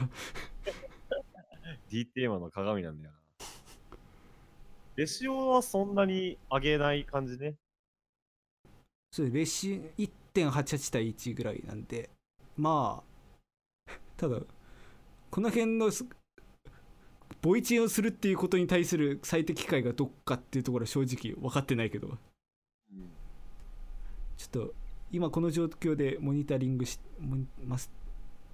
[1.90, 3.20] D テーマの鏡なんだよな。
[4.98, 7.56] レシオはそんなに上げない感じね？
[9.12, 12.10] それレシ1.88対1ぐらいなんで
[12.56, 13.02] ま
[13.88, 14.38] あただ
[15.32, 16.06] この辺のす
[17.42, 22.18] ボイチェンをするっていうことに対する最適解がどっかっていうところは正直分かってないけど。
[24.38, 24.74] ちょっと
[25.12, 27.92] 今この状況でモニタリングしモニます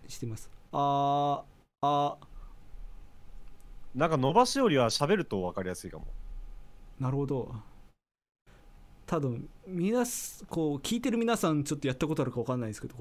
[0.08, 0.52] してます。
[0.72, 2.18] あーあ
[3.96, 6.06] なんか伸ばしよりは喋ると分かりやすいかも。
[7.00, 7.56] ーなるほど。
[9.06, 12.96] 多分皆すこう聞いてる皆さんちょっとやったことあるか分かんないですけど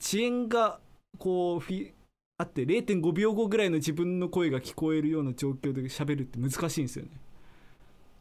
[0.00, 0.78] 遅延が
[1.18, 1.92] こうフィ
[2.40, 7.10] あって0.5秒後ぐらいの自分の声が聞こえるような状況で喋るって難しいんですよね。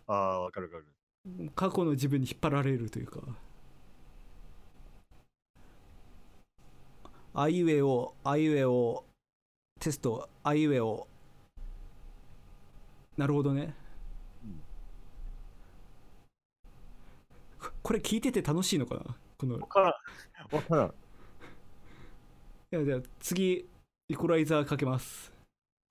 [0.07, 0.85] ああ、わかるわか
[1.35, 1.51] る。
[1.55, 3.21] 過去の自分に引っ張られるというか。
[7.35, 9.05] あいうえおあいうえお
[9.79, 11.07] テストあいうえお。
[13.17, 13.75] なるほどね、
[14.43, 14.61] うん。
[17.59, 19.15] ここれ聞いてて楽しいのかな？
[19.37, 19.59] この。
[19.67, 20.55] からん。
[20.55, 20.93] わからん。
[22.71, 23.67] やじゃあ次
[24.09, 25.33] イコライザーかけます。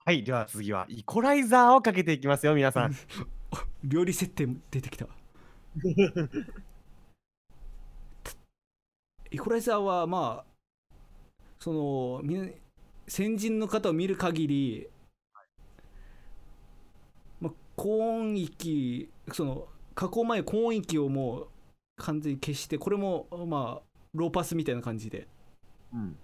[0.02, 2.96] はい、では次はイコライザーをかけていきますよ、皆さん。
[3.84, 5.06] 料理設定出てきた。
[9.30, 10.50] イコライザーはまあ
[11.58, 12.22] その
[13.06, 14.88] 先人の方を見る限り、
[17.38, 21.48] まあ、高音域その加工前高音域をもう
[21.98, 25.28] 完全に消してこれもまあローパスみたいな感じで。
[25.92, 26.16] うん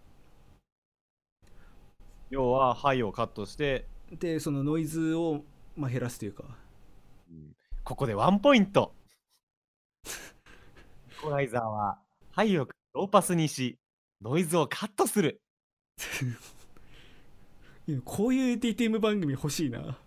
[2.33, 5.45] 要は、ハイをカットして、でそのノイズを
[5.77, 6.45] まあ減らすというか
[7.85, 8.95] ここでワンポイント。
[10.07, 10.09] イ
[11.21, 11.99] コライザーは、
[12.31, 13.79] ハイをローパスにし、
[14.23, 15.43] ノイズをカットする。
[18.07, 19.99] こういう DTM 番組欲しいな欲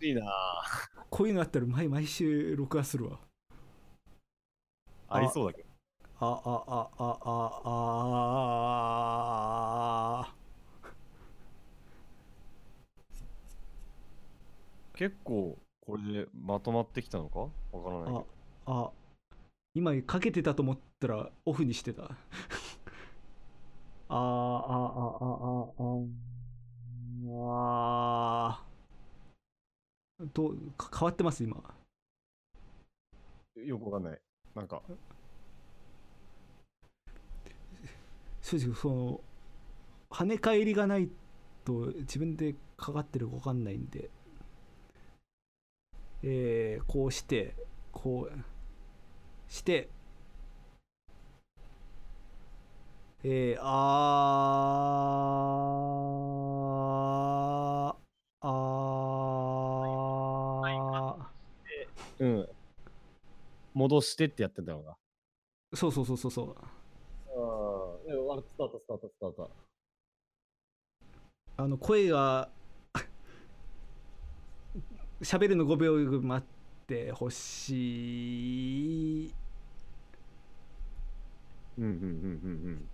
[0.00, 0.22] しいな
[1.08, 3.20] こういうのあったら毎毎週録画するわ
[5.08, 5.68] あありそうだけど。
[6.18, 7.12] ああああ
[10.24, 10.39] ああ
[15.00, 17.38] 結構、これでまとまってきたのか？
[17.72, 18.26] わからないけど。
[18.66, 18.90] あ
[19.72, 22.10] 今かけてたと思ったらオフにしてた あ
[24.10, 25.40] ああああ
[27.32, 28.60] あ
[30.18, 31.56] あどか変わってます今
[33.56, 34.20] よくわかんない。
[34.54, 34.82] なんか、
[38.42, 39.20] 正直その
[40.10, 41.08] 跳ね返りがない
[41.64, 44.10] と自分でかかってるか分かんないんで
[46.22, 47.54] えー、こうして
[47.92, 48.38] こう
[49.48, 49.88] して
[53.22, 57.96] えー、あー
[58.42, 58.80] あー
[62.20, 62.48] うん。
[63.74, 64.96] 戻してってやってたのが。
[65.74, 69.50] そうそうそうそうそうああ、スタート、スタート、スタート。
[71.56, 72.48] あの声が
[75.22, 79.34] 喋るの5秒待ってほしい
[81.78, 82.06] うんうんうんう
[82.70, 82.88] ん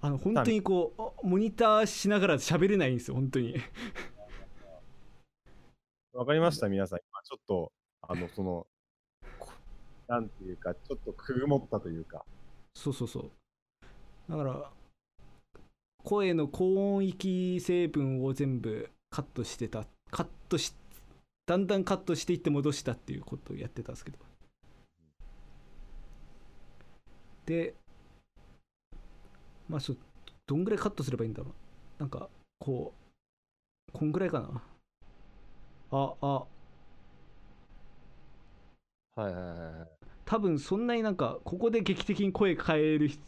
[0.00, 0.92] あの本当にこ
[1.22, 3.62] うモニターしながら喋れないんですよ本当にうん。
[6.20, 7.00] わかりました、皆さん。
[7.10, 8.66] 今ちょっと、あの、その、
[9.38, 9.52] こ
[10.06, 12.24] なんていうか、ちょっとくもったというか。
[12.74, 13.30] そうそうそう
[14.30, 14.70] だから
[16.04, 20.74] 声の高音域成分を全部カットしてたカットし
[21.46, 24.18] だんだんカットしていって戻したっていうことをやってたんですけど。
[27.46, 27.74] で
[29.68, 29.98] まあそう
[30.46, 32.00] どんぐらいカットすればいいんだろう。
[32.00, 32.92] なんかこ
[33.88, 34.62] うこんぐらいかな。
[35.90, 36.34] ああ。
[36.36, 36.48] は
[39.18, 39.88] いはいはいはい。
[40.24, 43.22] 多分そんなになんかここで劇的に声変える必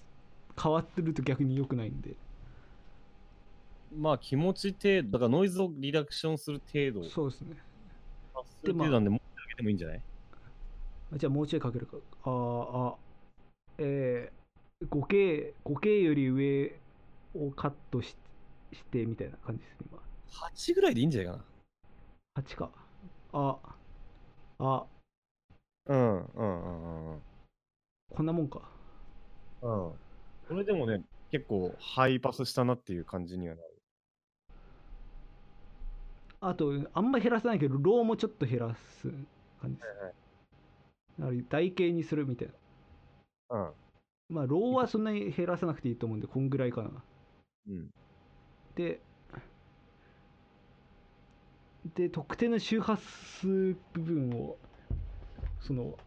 [0.62, 2.14] 変わってると逆に良くないんで
[3.92, 7.56] まあ気持ち程度、だからノイズをリダクションする程度、そうですね
[8.34, 10.02] 達する程度なんで、もうちょい上げてもいいんじゃない？
[11.12, 12.96] あじゃあもうちょいかけるかあーあ
[13.78, 16.78] えー、5K, 5K より上
[17.34, 18.16] をカットし
[18.72, 19.98] してみたいな感じですね今
[20.48, 21.44] ?8 ぐらいでいいんじゃないか
[22.36, 22.70] 8か
[23.32, 23.58] あ
[24.58, 24.86] あな。
[25.86, 27.22] うんうんうんうん
[28.14, 28.60] こんなもんか
[29.62, 29.86] うん。
[29.88, 29.92] うん。
[30.46, 33.69] それでもね、結構ハイパスしたなっていう感じにはなる。
[36.40, 39.08] あとあんま減らさないけどローもちょっと減らす
[39.60, 40.14] 感じですはい
[41.18, 42.48] だから台形にするみたい
[43.48, 44.32] なはい。
[44.32, 46.90] まあローはそんなに減らさなくていいと思うんでこんぐらいかな
[47.68, 47.74] うん。
[47.74, 47.90] うん。
[48.74, 49.00] で
[51.94, 53.46] で特定の周波数
[53.94, 54.56] 部分を
[55.60, 55.98] その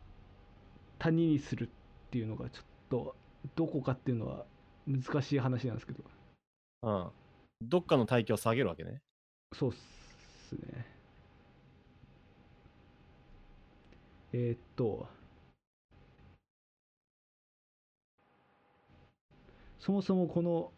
[1.00, 3.16] 谷にするっていうのがちょっと
[3.56, 4.46] どこかっていうのは
[4.88, 6.04] 難しい話なんですけど
[6.84, 7.12] うん。
[7.62, 9.02] どっかの帯域を下げるわけね。
[9.54, 10.03] そうっす
[10.56, 10.86] ね
[14.34, 15.08] えーっと
[19.80, 20.72] そもそもこの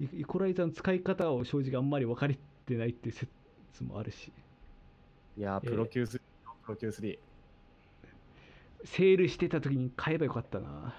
[0.00, 3.30] イイコライザーの使い方を正直あんまり分かりてないっていう説
[3.84, 4.32] もあるし
[5.36, 6.20] いやー、えープロ級3、
[6.64, 7.18] プロ級3。
[8.84, 10.94] セールしてた時に買えばよかったな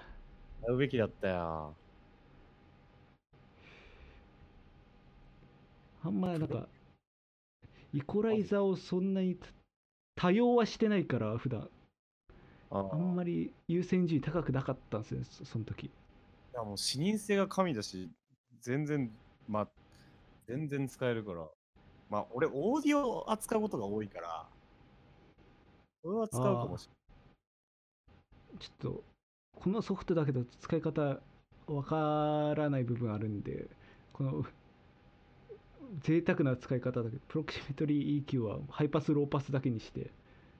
[0.64, 1.76] 買うべきだったよ。
[6.04, 6.68] あんまなんか
[7.94, 9.38] イコライザーをそんなに
[10.16, 11.68] 多用はしてないから普段。
[12.70, 15.84] ああんまり優先順位高くなかったんですよねそその時。
[15.84, 15.90] い
[16.52, 18.10] やもう視認性が神だし、
[18.60, 19.10] 全然、
[19.48, 19.68] まあ、
[20.46, 21.46] 全然使えるから。
[22.10, 24.46] まあ、俺、オーディオを扱うことが多いから、
[26.04, 26.86] それは使うかもし
[28.60, 29.04] ちょっと
[29.58, 31.18] このソフトだけど使い方
[31.66, 33.66] わからない部分あるんで
[34.12, 34.44] この
[36.00, 40.10] 贅沢な使い方だけどプロキシメトリー EQ はハイパスローパスだけにして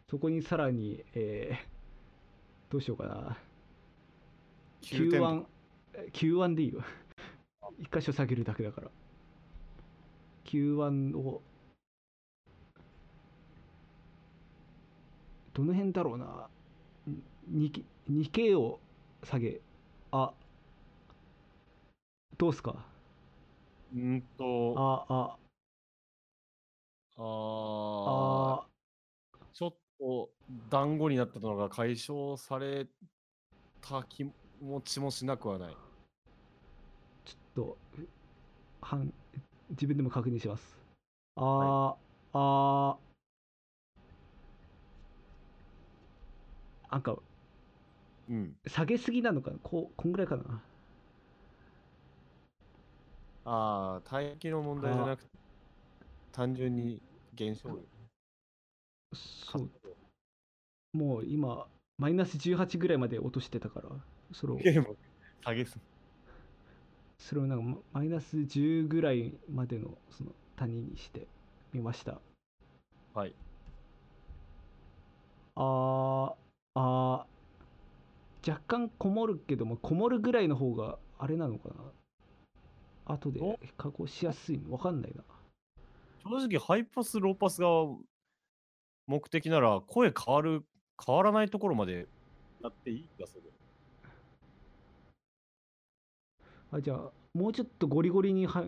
[0.09, 1.75] そこにさらに、えー
[2.71, 3.39] どうしようかな。
[4.91, 5.09] れない。
[5.09, 5.47] 9点と Q1
[5.95, 6.83] え Q1 でいいよ。
[7.79, 8.91] 一箇所下げるだけだから。
[10.45, 11.43] Q1 を。
[15.53, 16.49] どの辺だろうな。
[17.53, 18.81] 2K, 2K を
[19.23, 19.61] 下げ。
[20.11, 20.33] あ。
[22.37, 22.94] どうすか？
[23.95, 25.37] うーんと、ああ。
[27.17, 27.23] あー
[28.63, 28.67] あ
[29.53, 30.31] ちょっと
[30.69, 32.89] 団子になったのが解消され
[33.81, 34.25] た気
[34.61, 35.77] 持ちもしなくはない。
[37.25, 37.79] ちょっと
[38.81, 39.15] はん
[39.71, 40.77] 自分でも確認します。
[41.37, 41.97] あー、
[42.33, 46.91] あー。
[46.91, 47.17] なんか
[48.29, 48.57] うん。
[48.67, 49.59] 下げすぎなのかな？
[49.63, 50.63] こうこんぐらいかな？
[53.45, 55.31] ああ、帯域の問題じゃなくて、
[56.33, 57.01] 単純に
[57.35, 57.77] 減少量。
[59.15, 59.71] そう
[60.93, 61.67] もう今
[61.99, 63.89] マイナス18ぐらいまで落としてたから
[64.33, 64.59] それを
[65.43, 65.79] 下げす。
[67.19, 71.27] それをなんかママイナス10ぐらいまでのその谷にして
[71.73, 72.21] みました
[73.15, 73.35] はい。
[75.57, 76.35] あー
[76.75, 81.75] あー若干こもるけどもこもるぐらいの方があれなのかな？
[83.07, 85.23] 後でお加工しやすいのわかんないな
[86.25, 87.69] 正直、ハイパス、ローパスが
[89.07, 90.65] 目的なら、声変わる、
[91.05, 92.07] 変わらないところまで
[92.63, 93.43] やっていい気がする。
[96.73, 98.65] あじゃあもうちょっとゴリゴリには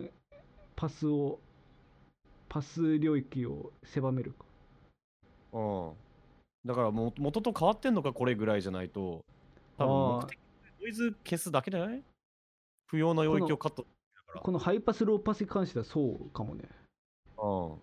[0.75, 1.39] パスを
[2.47, 4.45] パス領域を狭めるか
[5.53, 5.93] うん。
[6.63, 9.25] だからも、元と変わってんのか、これぐらいじゃないと、
[9.77, 10.39] 多分目的、
[10.81, 12.03] ノイズ消すだけじゃない？
[12.87, 13.87] 不要な領域をカット。
[14.43, 16.63] このハイパスローパスに関してはそうかもね
[17.37, 17.81] うん。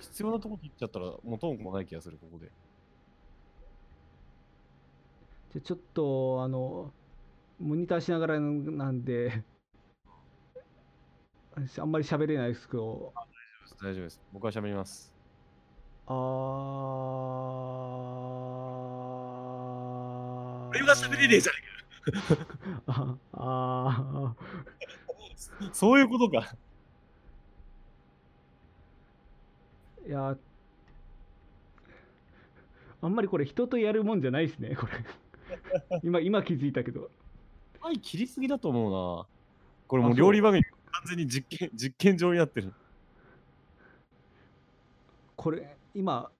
[0.00, 2.50] 必要なとこ切っちゃったら、元も子もない気がする、ここで。
[5.52, 6.90] じゃあちょっとあの
[7.60, 9.44] モニターしながらなんで
[11.78, 13.12] あんまり喋れないですけど
[13.82, 14.20] 大丈夫です。
[14.32, 15.12] 僕は喋ります。
[16.06, 16.14] あー
[20.70, 21.58] 俺が喋れねえじゃね
[22.86, 24.34] ああ
[24.80, 24.92] えか。
[25.72, 26.54] そういうことか。
[30.04, 30.36] ーいや
[33.00, 34.92] あんまりこれ人とやるもんじゃないですねこれ
[36.02, 37.10] 今今気づいたけど
[37.82, 39.26] はい、切りすぎだと思うな。
[39.88, 42.72] これもう料理番組、完全に実験、実験場になってる。
[45.34, 46.32] これ今あ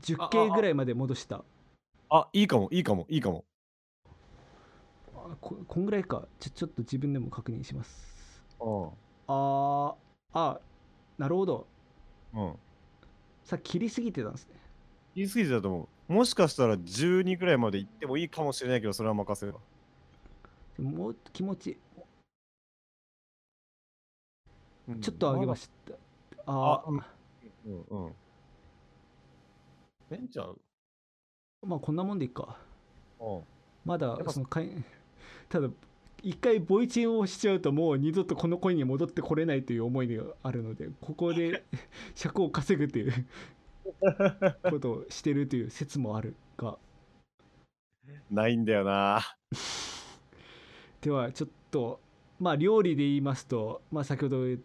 [0.00, 1.42] 10K ぐらいまで戻した
[2.08, 3.44] あ、いいかも、いいかも、いいかも。
[5.16, 8.09] あここんぐらいかちょちょっと自分でも確認します
[8.60, 8.92] う
[9.26, 9.94] あー
[10.32, 10.60] あ
[11.18, 11.66] なるほど
[12.34, 12.38] ん。
[12.38, 12.54] うん。
[13.44, 14.54] さっき切りすぎてたんですね
[15.14, 16.12] 言い過ぎてたと思う。
[16.12, 19.60] もしかしたら12くらいまで行ってもいいかもしれないけど、それは任せるわ。
[20.78, 21.78] もう気持ち
[24.88, 25.94] うんちょっと上げました、
[26.46, 27.02] ああうん
[27.66, 28.12] うんうん。
[30.10, 30.58] えんちゃう
[31.66, 32.56] まあこんなもんでいいか
[33.20, 33.42] うん。
[33.84, 34.70] まだぱそのかい
[35.48, 35.68] ただ
[36.22, 41.64] 一回ボイチンをしちゃうともう二度とこの声に戻ってこれないという思いがあるのでここで
[42.14, 43.26] 尺を稼ぐという
[44.62, 46.78] ことをしてるという説もあるが
[48.30, 49.22] ないんだよな。
[51.00, 52.00] ではちょっと
[52.38, 54.60] まあ料理で言いますとまあ先ほど言っ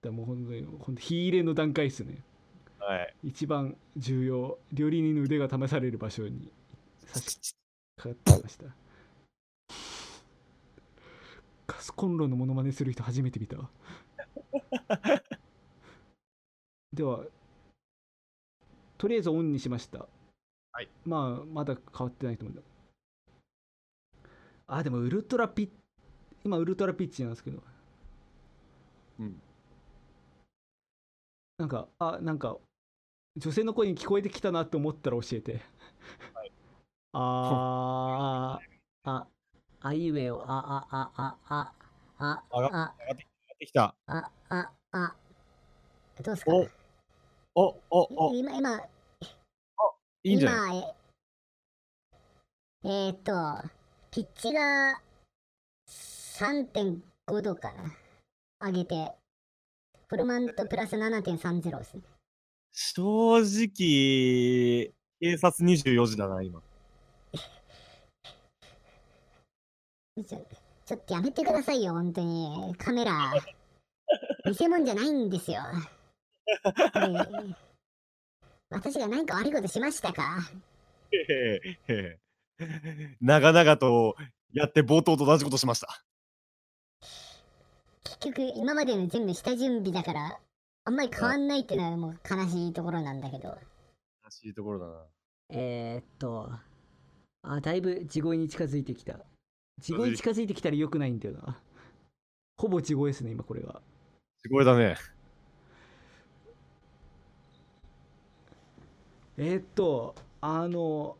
[0.00, 2.22] たもう本当に本当火入れの段階ですね
[2.78, 3.14] はい。
[3.24, 6.50] 一番重要料理人の腕が試される場所に
[7.06, 7.54] 差し
[7.96, 8.64] 掛かってました
[11.70, 13.56] ガスコンロのモノマネする人初めて見た。
[13.56, 13.70] わ
[16.92, 17.24] では
[18.98, 20.08] とりあえずオンにしました。
[20.72, 20.88] はい。
[21.04, 22.62] まあまだ変わってないと思うんだ。
[24.66, 25.70] あでもウルトラピッ
[26.44, 27.62] 今ウルトラピッチなんですけど。
[29.20, 29.40] うん。
[31.58, 32.58] なんかあなんか
[33.36, 35.60] 女性の声に聞こえてきたなって思ったら教えて、
[37.12, 39.28] あー、あ、
[39.82, 41.72] あいうえお、あ、あ、あ、あ、あ、
[42.18, 43.16] あ、上があ、上がっ
[43.58, 43.94] てきた。
[44.06, 45.16] あ、あ、あ。
[46.22, 46.68] どうすかお
[47.54, 48.78] お、お、お、今、今、
[50.22, 50.78] いいんじゃない？
[52.82, 53.32] 今、ええーっと、
[54.10, 55.00] ピッチが
[55.86, 58.66] 3.5度かな。
[58.66, 59.12] 上げて、
[60.08, 62.02] フルマントプラス7.30ですね。
[62.72, 66.62] 正直、警察24時だな、今。
[70.24, 70.46] ちょ
[70.86, 72.74] ちょっとやめてくださいよ、本当に。
[72.76, 73.32] カメラ、
[74.52, 75.62] 偽物じゃないんですよ。
[76.94, 77.56] で
[78.70, 80.38] 私が何か悪いことしましたか？
[81.12, 82.18] へへへ
[82.58, 84.16] へ長々と
[84.52, 86.04] やって冒頭と同じことしました。
[88.04, 90.40] 結局、今までの全部下準備だから、
[90.84, 93.48] あんまり変わんないっていうのはもう悲しいところなんだけど。
[94.24, 95.06] 悲しいところだな。
[95.50, 96.50] えー、っと、
[97.42, 99.18] あ、だいぶ地声に近づいてきた。
[99.80, 101.60] 地声に近づいてきたら良くないんだよな。
[102.56, 103.80] ほぼ地声ですね、今これが。
[104.42, 104.96] すごいだね。
[109.36, 111.16] えーっと、あの、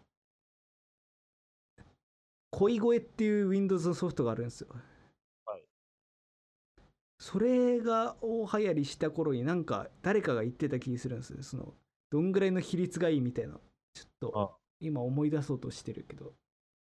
[2.51, 4.69] 恋声っていう Windows のソフトがあるんですよ。
[5.47, 5.63] はい。
[7.19, 11.43] それが大流行りした頃になんか誰かが言ってた気がするんですよ。
[11.43, 11.75] その、
[12.11, 13.55] どんぐらいの比率がいいみたいな。
[13.95, 16.35] ちょっとあ、今思い出そうとしてるけど、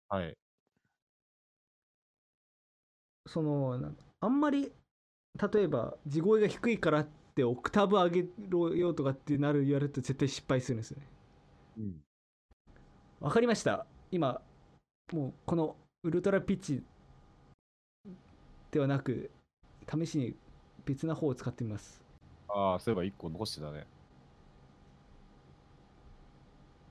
[0.07, 0.35] はい。
[3.29, 3.79] その、
[4.21, 4.71] あんまり、
[5.53, 11.07] 例えば地声が低いからってオクターブ上げろよとかってなる言われると絶対失敗するんですよね。
[11.77, 12.01] うん。
[13.19, 13.85] わかりました。
[14.11, 14.41] 今、
[15.13, 16.83] もうこのウルトラピッチ
[18.71, 19.29] ではなく、
[19.87, 20.35] 試しに
[20.83, 22.01] 別な方を使ってみます。
[22.47, 23.85] ああ、そういえば1個残してたね。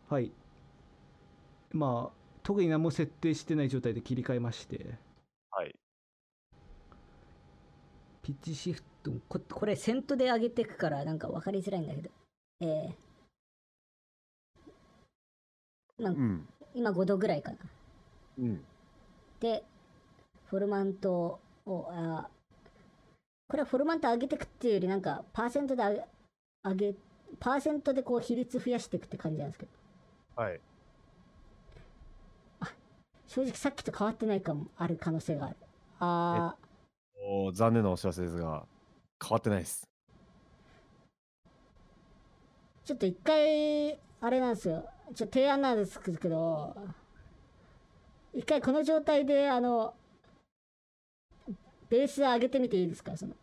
[0.08, 0.30] はい。
[1.72, 4.94] まあ、特に何も設定してない状態で切り替えまして、
[5.50, 5.74] はい。
[8.28, 12.10] ピッチシフト、ここれ、セントで上げてくから、なんか分かりづらいんだけど。
[12.60, 16.46] えー、まあうん。
[16.74, 17.56] 今5度ぐらいかな。
[18.40, 18.64] うん。
[19.40, 19.64] で、
[20.44, 22.28] フォルマントを、あ
[23.48, 26.04] これはフォルマント上げてくっていうより、なんか、パーセントで上げ、
[26.64, 26.94] 上げ
[27.40, 29.72] パーセントでこう比率増やしていくって感じなんですけど、
[30.42, 30.60] はい。
[33.26, 35.56] 正直さっきと変わってないかも、ある可能性がある。
[36.00, 36.56] あ
[37.30, 38.64] おー残念なお知らせですが、
[39.22, 39.86] 変わってないです。
[42.84, 44.88] ー、ちょっと一回、あれなんですよ。
[45.14, 46.74] ちょっと提案なんですけど、
[48.32, 49.92] 一回この状態で、あの、
[51.90, 53.14] ベース上げてみていいですか？
[53.14, 53.34] その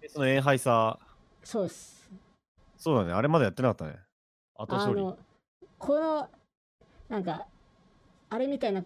[0.00, 2.10] でそのエンハイサー、そうです。
[2.76, 3.12] そうだね。
[3.12, 4.00] あれまだやってなかったね。
[4.56, 5.00] 後処理。
[5.00, 5.18] あの
[5.78, 6.28] この
[7.08, 7.46] なんか
[8.30, 8.82] あれみたいな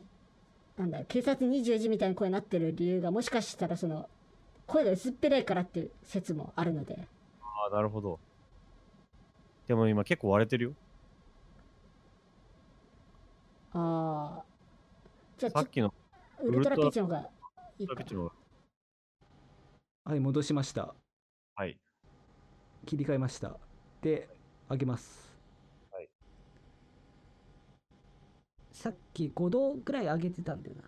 [0.77, 4.09] なんだ警察24時みたいな声になってる理由がもしかしたらその
[4.66, 6.99] 声が薄っぺらいからっていう説もあるので
[7.41, 8.18] ああ、なるほど。
[9.66, 10.72] でも今結構割れてるよ。
[13.72, 14.45] ああ
[15.39, 15.93] じゃあちさっきの
[16.43, 17.29] ウルトラピッチの方が
[17.79, 18.05] いいか。
[20.05, 20.95] はい、戻しました。
[21.57, 21.77] はい。
[22.87, 23.57] 切り替えました。
[24.03, 24.29] で、
[24.70, 25.36] 上げます。
[28.77, 30.83] さっき5度ぐらい上げてたんだよな。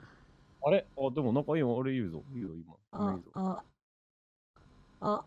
[0.63, 0.87] あれ？
[0.95, 2.23] あ、でもなんか今俺言うぞ。
[2.35, 2.75] 言うよ、今。
[2.93, 3.63] 今あ
[5.01, 5.25] あ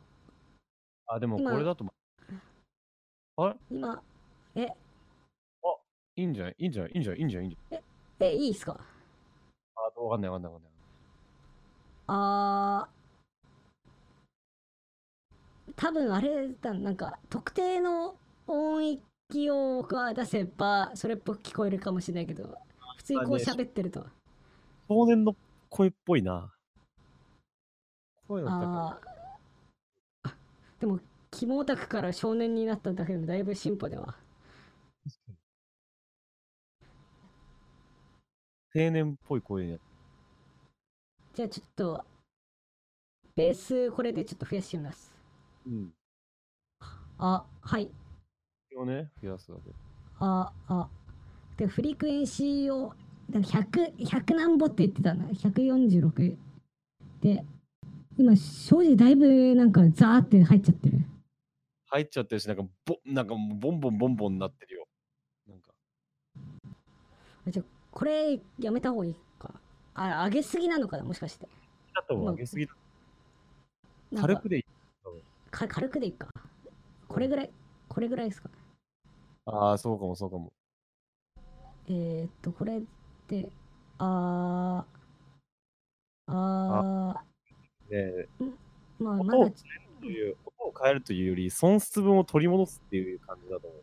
[1.07, 1.15] あ。
[1.15, 1.83] あ、でもこ今れだと。
[3.37, 3.55] あれ？
[3.71, 4.03] 今。
[4.53, 4.67] え？
[6.15, 6.55] いいんじゃない？
[6.59, 6.91] いいんじゃない？
[6.93, 7.19] いいんじゃない？
[7.19, 7.49] いいんじゃない？
[7.49, 7.81] いいんじゃない？
[8.19, 8.79] えいいっすか？
[9.75, 10.71] あ、わかんないわかんないわかんない。
[12.07, 15.73] あー。
[15.75, 19.01] 多分あれだなんか特定の音域
[19.49, 22.57] をが出せばそれっぽく聞こえるかもしれないけど
[22.97, 24.05] 普通にこう喋ってると。
[24.89, 25.35] 少年の
[25.69, 26.53] 声っぽいな。
[28.27, 28.99] 声の高
[30.23, 30.35] あ
[30.79, 34.15] でも肝オタクから少年になっただけでもだいぶ進歩では
[38.73, 39.65] 青年っぽい声。
[39.65, 39.85] になって
[41.33, 42.05] じゃあちょっと
[43.35, 45.13] ベースこれでちょっと増やしてみます。
[45.65, 45.93] うん。
[47.17, 47.89] あはい
[48.75, 49.71] をね、増やすわけ。
[50.19, 50.87] ああ。
[51.57, 52.93] でフリクエンシーを
[53.29, 56.35] だから100 100何ぼって言ってたな146
[57.21, 57.45] で
[58.17, 60.99] 今正直だいぶなんかザーって入っちゃってる。
[61.87, 64.87] 入っちゃってるし、なんかボ、なんかボンボンボンボンになってるよ。
[65.47, 65.71] なんか。
[67.47, 69.53] あじゃあこれやめた方がいいか。
[69.93, 71.47] あ上げすぎなのかなもしかして。
[71.93, 72.67] だった方が上げすぎ
[74.15, 74.63] 軽くでいい。
[75.49, 76.27] か軽くでいいか。
[77.07, 77.49] これぐらい
[77.87, 78.49] これぐらいですか
[79.45, 80.51] ああ、そうかもそうかも。
[81.87, 82.81] ええー、っと、これっ
[83.27, 83.49] て、
[83.97, 87.23] あー、あ
[87.89, 88.51] で、ー、
[88.99, 89.51] まあ、まだ音を、
[89.99, 93.81] という音を変えるというより、損失分を取り戻すっていう感じだと思う。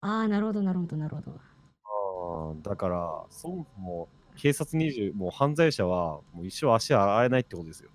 [0.00, 1.32] あー、なるほど、なるほど、なるほど。
[1.32, 7.90] ああ、だから、そもそも警察20、もう犯罪者はもう一生足洗えないってことですよ。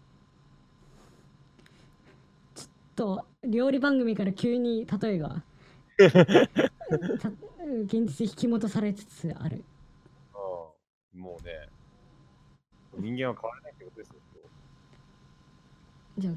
[2.96, 5.44] と、料理番組から急に例えが、た
[7.86, 9.64] 現実引き戻されつつある。
[10.34, 10.40] ああ
[11.18, 11.70] もうね、
[12.98, 14.16] 人間は変われないってことですよ。
[16.18, 16.34] じゃあ、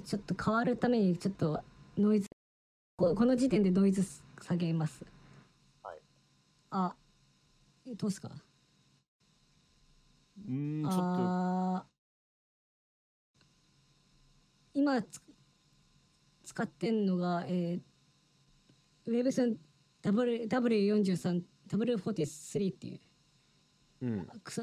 [0.00, 1.62] ちょっと変わるために、ちょっと
[1.96, 2.28] ノイズ、
[2.96, 4.02] ここの時点でノイズ
[4.40, 5.04] 下げます。
[5.82, 5.98] はい。
[6.70, 6.96] あ、
[7.96, 8.30] どうすか
[10.46, 11.86] うん、ちょっと、あ
[14.74, 15.22] 今つ
[16.44, 17.80] 使ってんのが、えー、
[19.06, 19.56] ウェブスン
[20.02, 23.00] W- W43、W43 っていう
[24.02, 24.62] うん、クソ、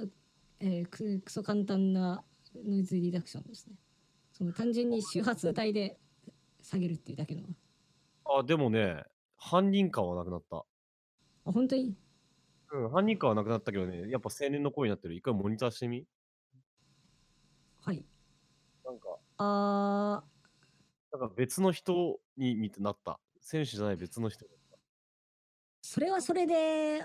[0.60, 3.76] えー、ククソ簡単なノイズリダクションですね。
[4.32, 6.00] その単純に周波数帯で
[6.62, 7.44] 下げるっていうだけの。
[8.26, 9.04] あ、でもね、
[9.38, 10.58] 犯人感はなくなった。
[10.58, 10.66] あ、
[11.46, 11.96] 本当に？
[12.74, 15.16] うん、犯人感はなくなったけどね、やっぱ青年の声になってる。
[15.16, 16.06] 一回モニターしてみ
[17.80, 18.06] はい。
[19.44, 20.24] あ
[21.12, 23.20] なんか別の人に見てなった。
[23.40, 24.46] 選手じゃない別の人。
[24.46, 24.50] ー、
[25.82, 27.04] それはそれで、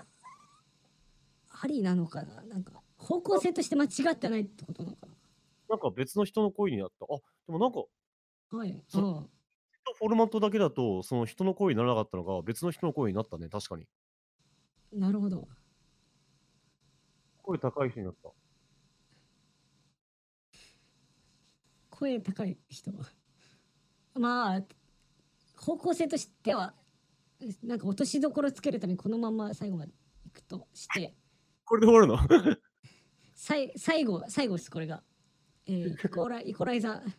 [1.49, 2.43] ありなのかな？
[2.43, 5.07] なんか、方向性として間違ってないってことなのか
[5.67, 5.75] な？
[5.77, 7.05] んか別の人の声になった。
[7.05, 7.17] あ、
[7.47, 7.83] でもなんか、
[8.51, 8.83] なはい。
[8.87, 9.29] そうん。
[9.97, 13.87] フォルマットだけだと、その人の声にならなかったのが別の人の声になったね、確かに。
[14.93, 15.47] なるほど。
[17.41, 18.29] 声高い人になった。
[21.97, 23.05] 声高い人は。
[24.13, 24.61] まあ、
[25.59, 26.75] 方向性としては、
[27.63, 29.93] なんか落としどころつけるためにこのまま最後まで
[30.25, 31.15] いくとして、
[31.65, 32.57] これで終わるの？
[33.33, 35.03] さい最後、最後です、これが。
[35.65, 37.11] えー、イコライイコライザー。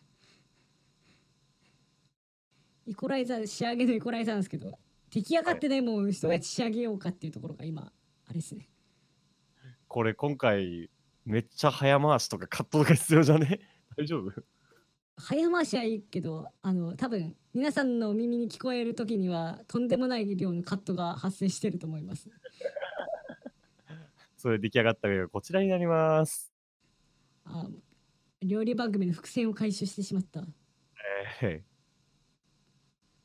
[2.87, 8.69] イコライザー、仕上げのイコライザーなんですけど、出来上がってないもうやって仕上げようかっていうところが今、あれですね。
[9.87, 10.89] これ今回、
[11.25, 13.59] めっちゃ早回しとかカットとか必要じゃね？
[13.97, 14.31] 大丈夫？
[15.19, 22.29] 早回しはいいけど、あの、多分皆さんの耳に聞こえるときには、とんでもない量のカットが発生してると思います。
[24.37, 26.53] それ出来上がったのがこちらになります。
[27.43, 27.67] あ
[28.41, 30.47] 料理番組の伏線を回収してしまった。
[31.41, 31.65] え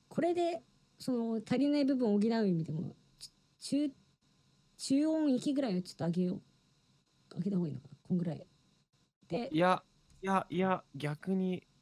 [0.09, 0.65] これで、
[0.99, 3.31] その足りない部分を補う意味でも、ち
[3.61, 3.91] 中、
[4.79, 6.43] 中音域ぐらいをちょっと上げよう。
[7.37, 7.95] 上げた方がいいのかな？
[8.03, 8.47] こんぐらい。
[9.29, 9.85] でー、いや、
[10.23, 11.74] いや、いや、逆にあ、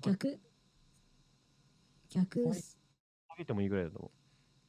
[0.00, 0.40] 逆？
[2.08, 2.76] 逆下
[3.36, 4.10] げてもいいぐらいだと思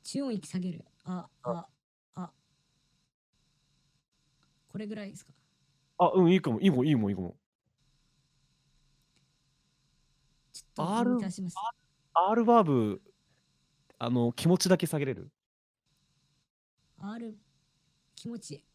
[0.04, 0.86] 中音域下げる。
[1.06, 1.68] あ、あ、
[2.16, 2.32] あ。
[4.70, 5.32] これぐらいですか？
[6.00, 6.04] う。
[6.06, 7.38] あ、うん、いいかも、いいもん、いいもん、いいかも。
[10.54, 11.56] ちょっと R モニターします。
[12.14, 13.02] R バーブ、
[14.00, 15.32] あの、気持ちだけ下げれる
[17.00, 17.38] ？R
[18.16, 18.66] 気持ち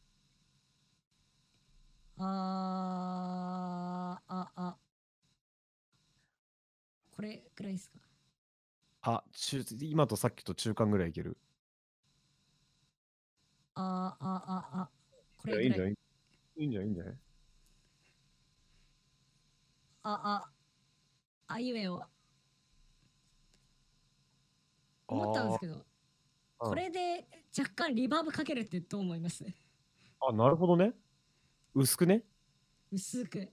[2.18, 4.76] あーああ
[7.22, 7.98] これくらいですか？
[9.02, 11.38] あ、中今とさっきと中間ぐらいいける？
[13.76, 14.90] あーあああ
[15.40, 15.66] これい。
[15.66, 15.92] いいんじゃない？
[16.56, 16.88] いいんじゃない？
[16.88, 17.14] いいんじゃない？
[20.02, 20.50] ああ
[21.46, 22.02] あいうえを
[25.06, 25.86] 思ったんですけど
[26.58, 29.46] これで若干リバーブかけるってどう思います？
[30.28, 30.92] あ、なるほどね。
[31.72, 32.24] 薄くね？
[32.90, 33.48] 薄く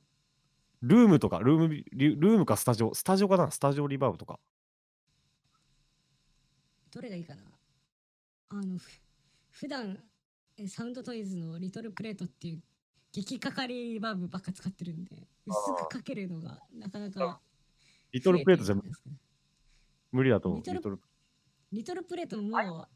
[0.82, 3.52] ルームとか、ルームルームかスタジオ、スタジオかな？
[3.52, 4.40] スタジオリバーブとか。
[6.92, 7.44] どれがいいかな？
[8.50, 9.02] あのふ
[9.52, 9.98] 普段
[10.58, 12.64] えサウンドトイズのリトルプレートっていう
[13.12, 17.42] 激かかりリバーブばっか使ってるんで薄くかけるのがなかなか
[18.12, 18.76] リトルプレートじゃ
[20.12, 20.64] 無理だと思う。
[20.66, 21.00] リトル。
[21.72, 22.88] リトルプレートも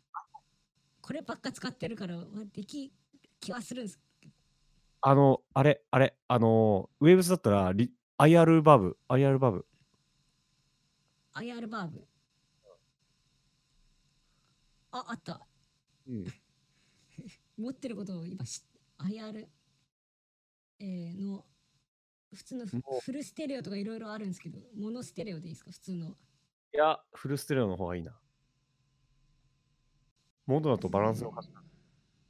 [1.02, 2.92] こればっか使ってるからまあでき
[3.40, 4.00] 気はするんです
[5.06, 9.68] あの、あれ、あれ、あの、ウェブスだったらリ、IR バーブ、IR バーブ。
[11.34, 12.08] IR バーブ
[14.92, 15.46] ああった
[16.08, 16.24] うん。
[17.58, 18.64] 持ってることを今知っ
[19.00, 19.48] IR、
[20.80, 21.46] えーの
[22.34, 22.66] 普通の
[23.02, 25.72] フルステレオとかいろいろあるんですけどモノステレオでいいですか？
[25.72, 26.18] 普通の
[26.74, 28.18] いや、フルステレオの方がいいな。
[30.46, 31.52] モードだとバランスがおかしい。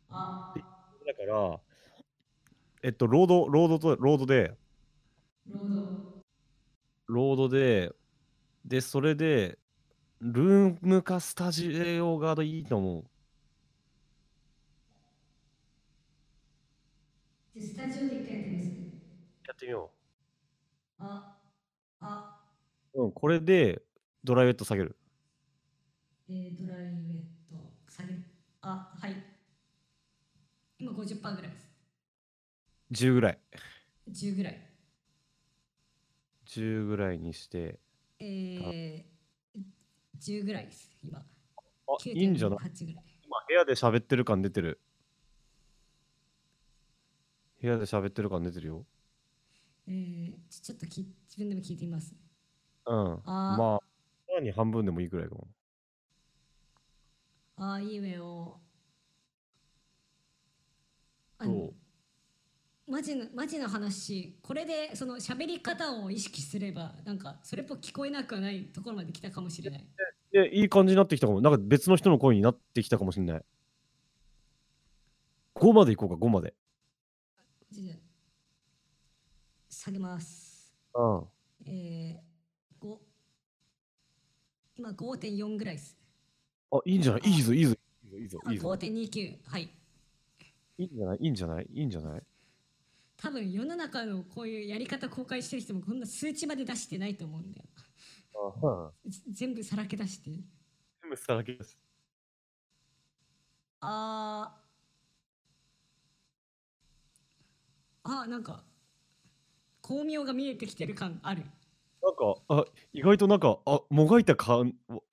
[0.10, 0.54] あ
[1.06, 1.62] だから、
[2.84, 4.56] えっと、ロード、ロードと、ロードで、
[5.48, 6.24] ロード
[7.08, 7.94] ロードで、
[8.66, 9.60] で、それで、
[10.22, 13.06] ルームかスタジオがいいと思う。
[17.56, 19.04] スタジオで一回やってみますね。
[19.48, 19.92] やってみよ
[20.98, 21.38] あ、
[22.00, 22.42] あ、
[22.94, 23.04] う。
[23.06, 23.82] うん、これで
[24.24, 24.98] ドライウェット下げる。
[26.28, 27.24] えー、ドライウェッ
[27.86, 28.24] ト下げる。
[28.62, 29.16] あ、はい。
[30.80, 31.62] 今50%ぐらいです。
[32.94, 33.39] 10ぐらい。
[34.12, 34.70] 10ぐらい。
[36.46, 37.80] 10ぐらいにして。
[38.20, 39.04] えー、
[40.20, 40.96] 10ぐらいです。
[41.04, 41.20] 今。
[41.20, 41.24] あ、
[42.06, 43.06] いいんじゃない？9.8ぐらい。
[43.26, 44.80] 今部屋で喋ってる感出てる。
[47.60, 48.86] 部屋で喋ってる感出てるよ。
[49.88, 52.16] えー、ちちょっとき自分でも聞いてみます。
[52.86, 53.14] うん。
[53.26, 53.80] あーまあ、
[54.28, 55.48] さらに半分でもいいぐらいかも。
[57.58, 58.60] あいうえを。
[61.39, 61.74] あそのう？
[62.88, 69.86] マジのマジの話これでその喋り方を意識すればなんかそれっぽく聞こえなくはないところまで来たかもしれない
[70.34, 71.42] で、いい感じになってきたかも。
[71.42, 73.46] なんか別の人の声になってきたかもしれない。
[75.56, 76.56] 5までいこうか、5まで。
[79.70, 81.24] 下げますうん。
[81.68, 82.98] えー、5
[84.78, 85.96] 今5.4ぐらいです
[86.72, 87.22] あ、いいんじゃない？
[87.30, 88.40] いいぞ、いいぞ、いいぞ、いいぞ。
[88.46, 89.70] あいいぞ5.29はい
[90.80, 91.18] いいんじゃない？
[91.22, 91.68] いいんじゃない？
[91.72, 92.22] いいんじゃない？
[93.24, 98.94] 多分世の中のこういうやり方公開してる人もこんな数値まで出してないと思うんだよ。
[99.32, 100.32] 全部さらけ出して。
[101.02, 101.80] 全部さらけです。
[103.80, 108.12] あー。
[108.24, 108.66] あなんか
[109.82, 111.44] 巧妙が見えてきてる感ある。
[112.04, 114.62] なんか、あ、意外となんか、あ、もがいたか、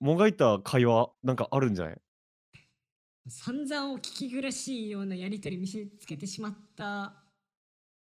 [0.01, 2.01] もがいた会話、なんかあるんじゃない？
[3.29, 7.20] 散々お聞き苦しいようなやり取り見せつけてしまった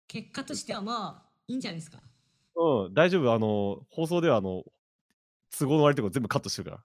[0.09, 2.01] 結果としてはまあいいんじゃないですか？
[2.55, 3.31] うん、大丈夫。
[3.31, 4.65] あの、放送では、あの、
[5.57, 6.83] 都合の悪いとこ全部カットしてるから。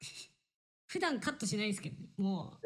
[0.86, 2.56] 普段カットしないですけどねも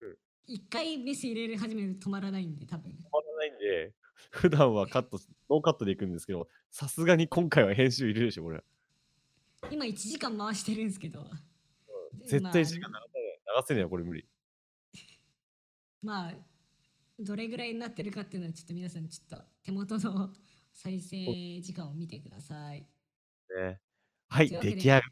[0.00, 3.94] ううん一回メス入れ始めると止まらないんで多分止まらないんで、
[4.30, 8.64] 普段はカットし、ノーカットでいくんですけど、さすがに今回は編集入れるでしょ、これ。
[9.70, 11.22] 今1時間回してるんですけど
[12.24, 13.40] 絶まあ対時間流せない。
[13.60, 14.26] 流せねえよ、これ無理。
[16.02, 16.34] まあ
[17.20, 20.30] どれぐらいになってるかっていうのはちょっと皆さんちょっと手元の
[20.72, 22.86] 再生時間を見てください。
[23.56, 23.78] ね。
[24.28, 25.06] はい、出来上がった、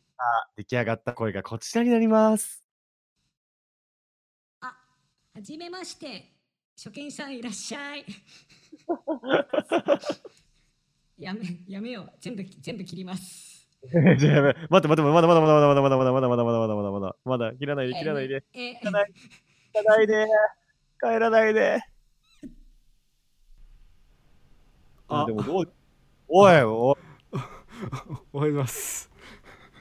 [0.57, 2.65] 出来上がった声がこちらになります。
[4.61, 4.77] あ
[5.35, 6.33] はじめまして。
[6.77, 8.07] 初見さんいらっしゃい。
[11.19, 12.13] やめやめよう。
[12.21, 13.69] 全部全部切ります。
[13.91, 19.05] じゃあやべ、待って待って、まだまだまだまだまだまだまだまだまだまだまだ切らないで切らないで切らな
[20.03, 20.27] いで
[21.01, 21.81] 帰らないで
[25.09, 25.25] あ。
[25.27, 25.75] でもどうお いおい。
[26.33, 26.97] おはよ
[27.33, 27.39] う
[28.33, 29.11] ござい ます。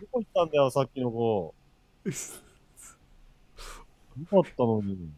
[0.02, 1.54] どこ行ったんだよさっきの子。
[2.06, 2.12] よ
[4.30, 5.12] かったのに。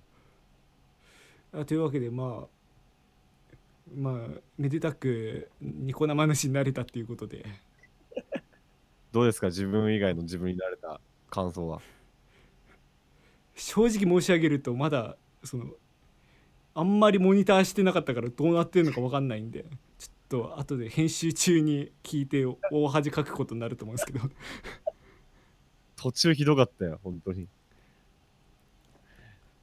[1.51, 2.59] あというわけでまあ
[3.95, 7.45] まあめでたくニコ生主になれたっていうことで。
[9.11, 10.99] どうですか自分以外の自分になれた
[11.29, 11.81] 感想は。
[13.55, 15.65] 正直申し上げるとまだその
[16.73, 19.65] あんまりモニターしてなかったからどうなってるのか分かんないんで
[20.29, 24.19] と後で編集中に聞いて大恥かくことになると思うんですけど。
[25.95, 27.47] 途中ひどかったよ本当に。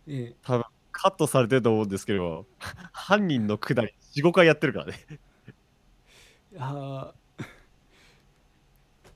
[0.06, 0.36] ええ。
[0.42, 2.46] 多分カットされてると思うんですけど
[2.92, 5.06] 犯人のくだり45回やってるからね。
[6.52, 7.12] いや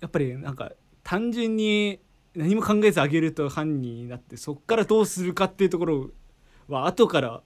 [0.06, 0.72] っぱりなんか
[1.02, 2.00] 単純に
[2.34, 6.10] 何も考えず上げると犯人になってそっからどうするかっていうところ
[6.68, 7.42] は後から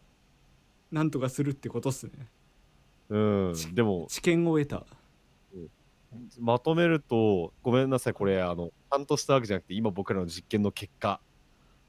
[0.93, 2.13] なんとかするってことっすね
[3.11, 3.55] うん。
[3.75, 4.85] でも知見を得た。
[6.39, 11.21] まとめるとごめんなさいこれあのちゃんとしたわけじゃなくて今僕らの実験の結果。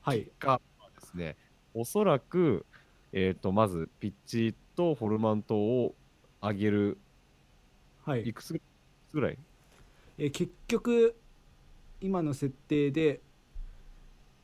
[0.02, 0.28] はい。
[0.40, 0.60] が
[1.00, 1.36] ですね
[1.74, 2.66] おそらく
[3.14, 5.94] えっ、とまずピッチとフォルマントを
[6.42, 6.98] 上げる
[8.04, 8.28] はい。
[8.28, 8.60] いくつ
[9.14, 9.38] ぐらい？
[10.18, 11.16] えー結局
[12.02, 13.20] 今の設定で、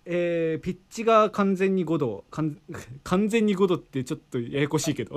[0.06, 2.58] えーピッチが完全に5度完
[3.04, 5.16] 完全に5度ってちょっとややこしいけど、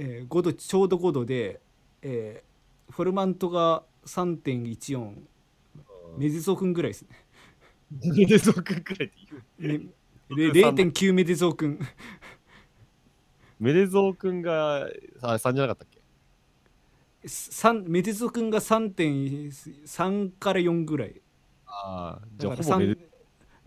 [0.00, 1.60] えー5度ちょうど5度で、
[2.02, 5.14] えーフォルマントが3.14
[6.16, 7.08] メデゾー君ぐらいですね。
[8.16, 9.16] メデゾー君くらいって
[9.60, 9.78] 言う。
[9.78, 9.86] ね。
[10.30, 11.78] で0.9メデゾー君
[13.60, 14.88] メデゾー君が
[15.20, 15.88] あ3じゃなかったっ
[17.22, 17.28] け？
[17.28, 21.20] 三メデゾー君が3.3から4ぐらい。
[21.66, 22.96] ああじゃあほぼメデ3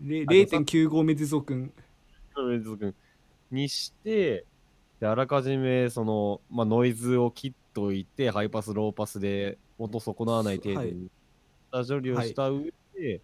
[0.00, 1.72] れ0.95メデゾー君
[2.36, 2.94] メデゾー君
[3.52, 4.46] にして
[5.02, 11.10] であらかじめその、まあ、ノイズを切っといてハイパスローパスで音損なわない程度に、
[11.72, 11.84] はい。
[11.84, 13.20] 下処理をした上で、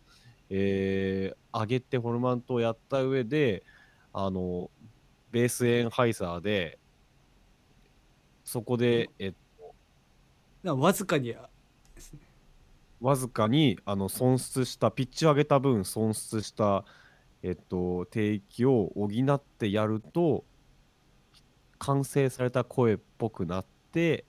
[0.50, 3.62] えー上げてフォルマントをやった上で、
[4.12, 4.70] あの、
[5.30, 6.80] ベースエンハイサーで、
[8.42, 9.34] そこで、えっ
[10.64, 11.32] なんかわずかに
[13.00, 16.84] わずかにあの損失したピッチを上げた分損失した、
[17.44, 20.44] えっと、低域を補ってやると
[21.78, 24.24] 完成された声っぽくなって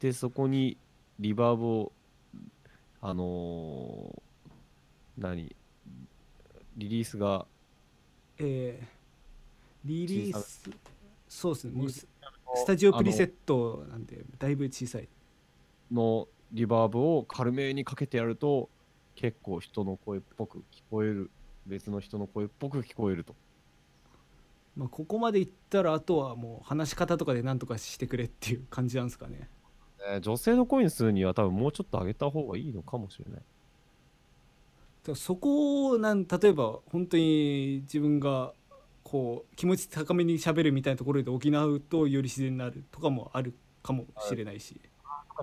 [0.00, 0.76] でそこに
[1.18, 1.92] リバーブを
[3.00, 4.22] あのー
[5.18, 5.54] 何
[6.76, 7.46] リリースが
[8.38, 8.86] えー
[9.84, 10.70] リリース
[11.28, 12.06] そうですねもうリス
[12.54, 15.08] スタジオプリセッットなんでだいぶ小さい。
[15.90, 18.68] のリバーブを軽めにかけてやると
[19.14, 21.30] 結構人の声っぽく聞こえる。
[21.66, 23.36] 別の人の声っぽく聞こえると
[24.76, 29.48] まあここまでいったらあとはもう話し方とかで何とかしてくれっていう感じなんですかね
[30.08, 33.42] えー女性の声にするには多分もうちょっと上げた方がいいのかもしれない。
[35.16, 38.52] そこをなん例えば本当に自分が
[39.02, 43.52] こう気持ち高めに喋るみたいなところで補うとより自然になるとかもある
[43.82, 44.80] かもしれないし、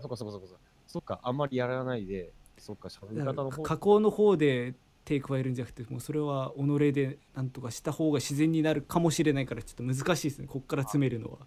[0.02, 0.70] そっかそっかそっかそっか。
[0.88, 4.74] そっか、あんまりやらないで、そっか、喋り方の方加工の方で
[5.10, 10.48] 手加えるんじゃなくてもうそれは己でなんとかした方が自然になるかもしれないからちょっと難しいですね。
[10.48, 11.38] こっから詰めるのは。
[11.40, 11.46] じ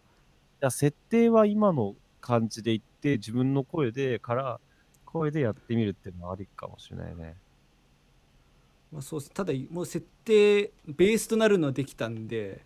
[0.63, 4.61] ゃあ設定は今の感じで言って、自分の声でから、
[5.05, 7.37] 声でやってみるっていうのはありかもしれないね。
[8.93, 9.33] まあ、そうです。
[9.33, 12.65] ただもう設定ベースとなるのはできたんで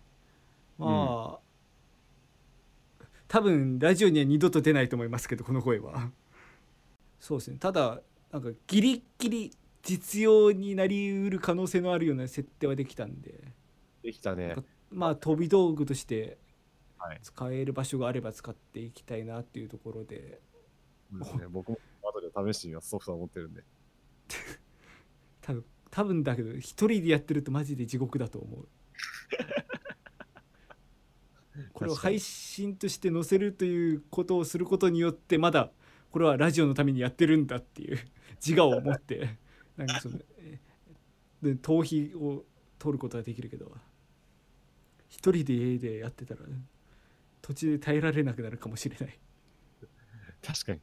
[0.77, 1.39] ま
[2.99, 6.11] あ、多分ラジオには二度と出ないと思いますけどこの声は。
[7.19, 7.57] そうですね。
[7.59, 9.51] ただなんかギリギリ
[9.83, 13.53] 実用になりうる可能性のあるような設定はできたんで。
[14.03, 14.55] できたね。
[14.89, 16.37] まあ飛び道具として
[16.97, 17.19] はい。
[17.21, 20.41] 使える場所があれば使っていきたいなっていうところで。
[21.11, 21.47] そうですね。
[21.49, 22.89] 僕も後で試してみます。
[22.89, 23.63] ソフトは持ってるんで。
[25.41, 28.67] 多分多分だけど一人でやってるとマジで地獄だと思う。
[31.73, 35.71] これを配信として載せるということをすることによってまだ
[36.11, 37.97] これはラジオのためにやってるんだっていう
[38.45, 39.37] 自我を持って
[39.77, 40.59] なんかそのえ
[41.41, 42.43] で逃避を
[42.79, 43.71] 取ることができるけど
[45.09, 46.41] 一人で家でやってたら
[47.41, 49.19] 途中で耐えられなくなるかもしれない
[50.45, 50.79] 確かに。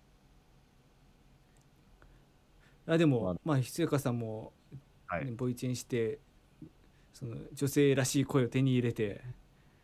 [2.87, 4.53] あでもまあひつやかさんも、
[5.07, 6.19] はいねボイチェンして
[7.13, 9.23] その女性らしい声を手に入れて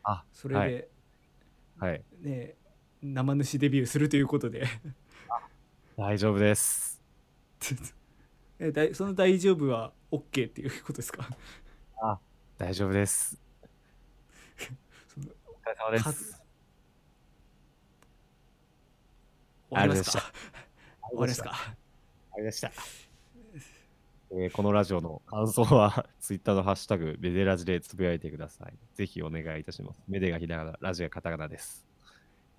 [0.03, 0.89] あ、それで、
[1.79, 2.03] はい。
[2.21, 2.57] ね
[3.03, 4.67] 生主デビューするということで
[5.97, 7.01] 大丈夫です。
[8.63, 11.27] えだいその大丈夫は OK っていうことですか？
[12.59, 13.41] 大丈夫です。
[15.09, 16.43] そのお疲れ様でかす。
[19.71, 20.19] 終わりますか？
[21.03, 21.53] あ終わりますか？
[22.35, 22.71] ありました。
[24.33, 28.79] えーこのラジオの感想は、 ツイッターのハッシュタグ、メデラジでつぶやいてください。
[28.95, 29.99] ぜひお願いいたします。
[30.07, 31.87] メデがひらがな、ラジがカタカナです。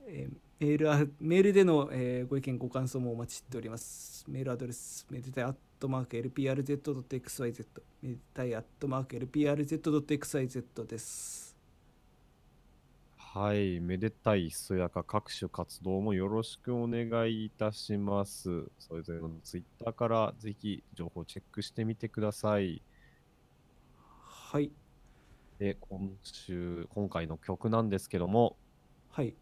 [0.07, 4.23] えーメールはメールでの、えーご意見ご感想もお待ちしております。
[4.27, 7.65] メールアドレスめでたいアットマーク LPRZ.xyz
[8.03, 11.57] めでたいアットマーク LPRZ.xyz です。
[13.17, 18.69] はい、めでたいひそやか各種活動もよろしくお願いいたします。
[18.77, 22.83] それぞれのツイッターからぜひ情報チェックしてみてください。
[24.23, 24.71] はい。
[25.59, 28.57] で、今週、今回の曲なんですけども、
[29.09, 29.35] はい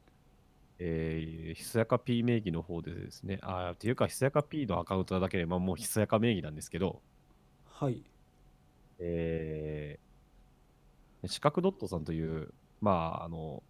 [0.79, 7.01] えー、ひそやか P 名義の方でですね、あーっていうか、ひそやか P のアカウントなだけで、まあもうひそやか名義なんですけど、
[7.65, 8.03] はい。
[8.99, 13.63] えー、四角ドットさんという、まあ、あの、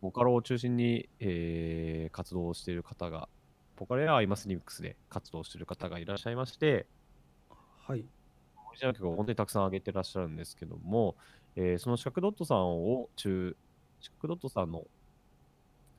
[0.00, 3.28] ボカロを中心に、えー活動をしている方が、
[3.76, 6.86] ボカロやアイマスリミックスで活動している方がいらっしゃいまして、
[7.86, 8.04] はい。
[8.68, 11.16] オリジナル曲を本当にたくさん上げてらっしゃるんですけども、
[11.56, 13.56] えーその四角ドットさんを中、
[14.00, 14.86] 四角ドットさんの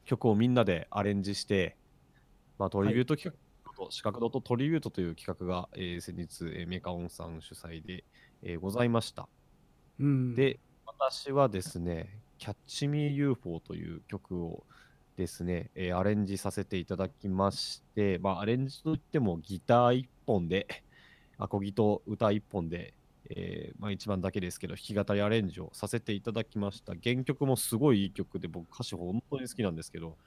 [0.05, 1.77] 曲をみんなでアレンジして、
[2.57, 3.35] まあ、トリビュート企
[3.65, 8.03] 画と、四角ドットトリビュートという企画が、えー先日、えーメカオンさん主催で、
[8.43, 9.27] えーございました。
[9.99, 14.65] うんで、私はですね、キャッチミー UFO という曲を
[15.17, 20.67] ですね、えーアレンジさせていただきまして、まあ、アレンジといってもギター1本で、
[21.37, 22.93] アコギと歌1本で、
[23.35, 26.93] えーまあ、一番だけですけど、弾き語りアレンジをさせていただきました。
[27.01, 30.17] 原曲もすごいいい曲で、僕歌詞本当に好きなんですけど、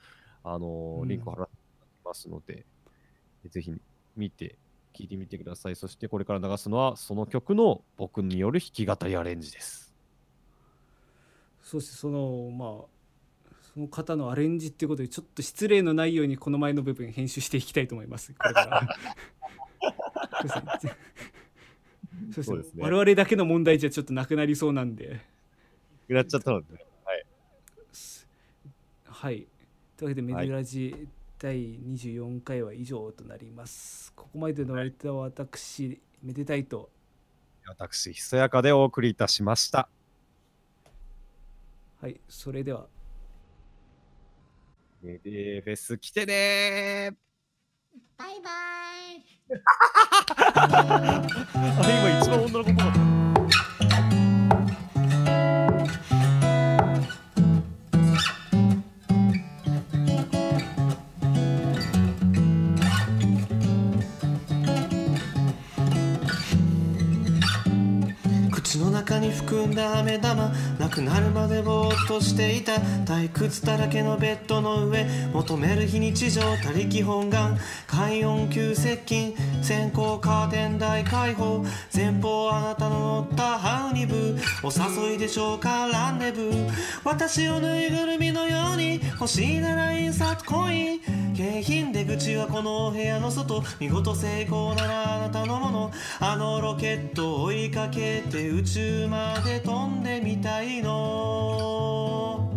[0.42, 1.58] あのーうんリンクを貼らせて
[2.04, 2.64] ますので、
[3.48, 3.72] ぜひ
[4.16, 4.56] 見て、
[4.92, 5.76] 聴いてみてください。
[5.76, 9.84] そしてこれから流すのは、その曲の僕による弾き語りアレンジです。
[11.64, 18.88] そしてそのまあその方のアレンジっていうことでちょっと失礼のないようにこの前の部分編集していきたいと思いますこれから
[22.42, 22.82] そうですね。
[22.82, 25.20] 我々だけの問題じゃちょっとなくなりそうなんで。
[26.08, 26.66] やっちゃったので、
[27.04, 27.26] はい。
[29.06, 29.46] はい。
[29.96, 31.08] というわけでメディラジ
[31.38, 34.12] 第24回は以上となります。
[34.14, 36.90] ここまでのお相手は私めでたいと。
[37.66, 39.88] 私、ひそやかでお送りいたしました。
[42.00, 42.20] はい。
[42.28, 42.86] それでは。
[45.02, 47.14] メデーフェス来てねー
[48.16, 49.24] バイバイ
[50.54, 51.22] あ、
[51.80, 53.13] 今一番女の子っぽかった。
[68.74, 72.72] 口の中に含んだ飴玉なくなるまでぼーっとしていた。
[73.04, 77.56] 退屈だらけのベッドの上求める非日常他力本願。
[77.86, 81.64] 快音急接近先行カーテン大開放。
[81.94, 86.40] 前方あなたの乗ったハウニブお誘いでしょうかランデブ。
[86.42, 86.70] ー
[87.04, 91.00] 私をぬいぐるみのように欲しいならインサートコイン。
[91.36, 93.62] 景品出口はこのお部屋の外。
[93.78, 95.92] 見事成功ならあなたのもの。
[96.18, 102.50] あのロケットを追いかけて宇宙まで飛んでみたいの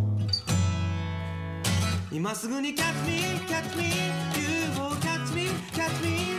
[2.11, 3.83] 今すぐに Catch me, catch me,
[4.39, 6.36] you go catch me, catch me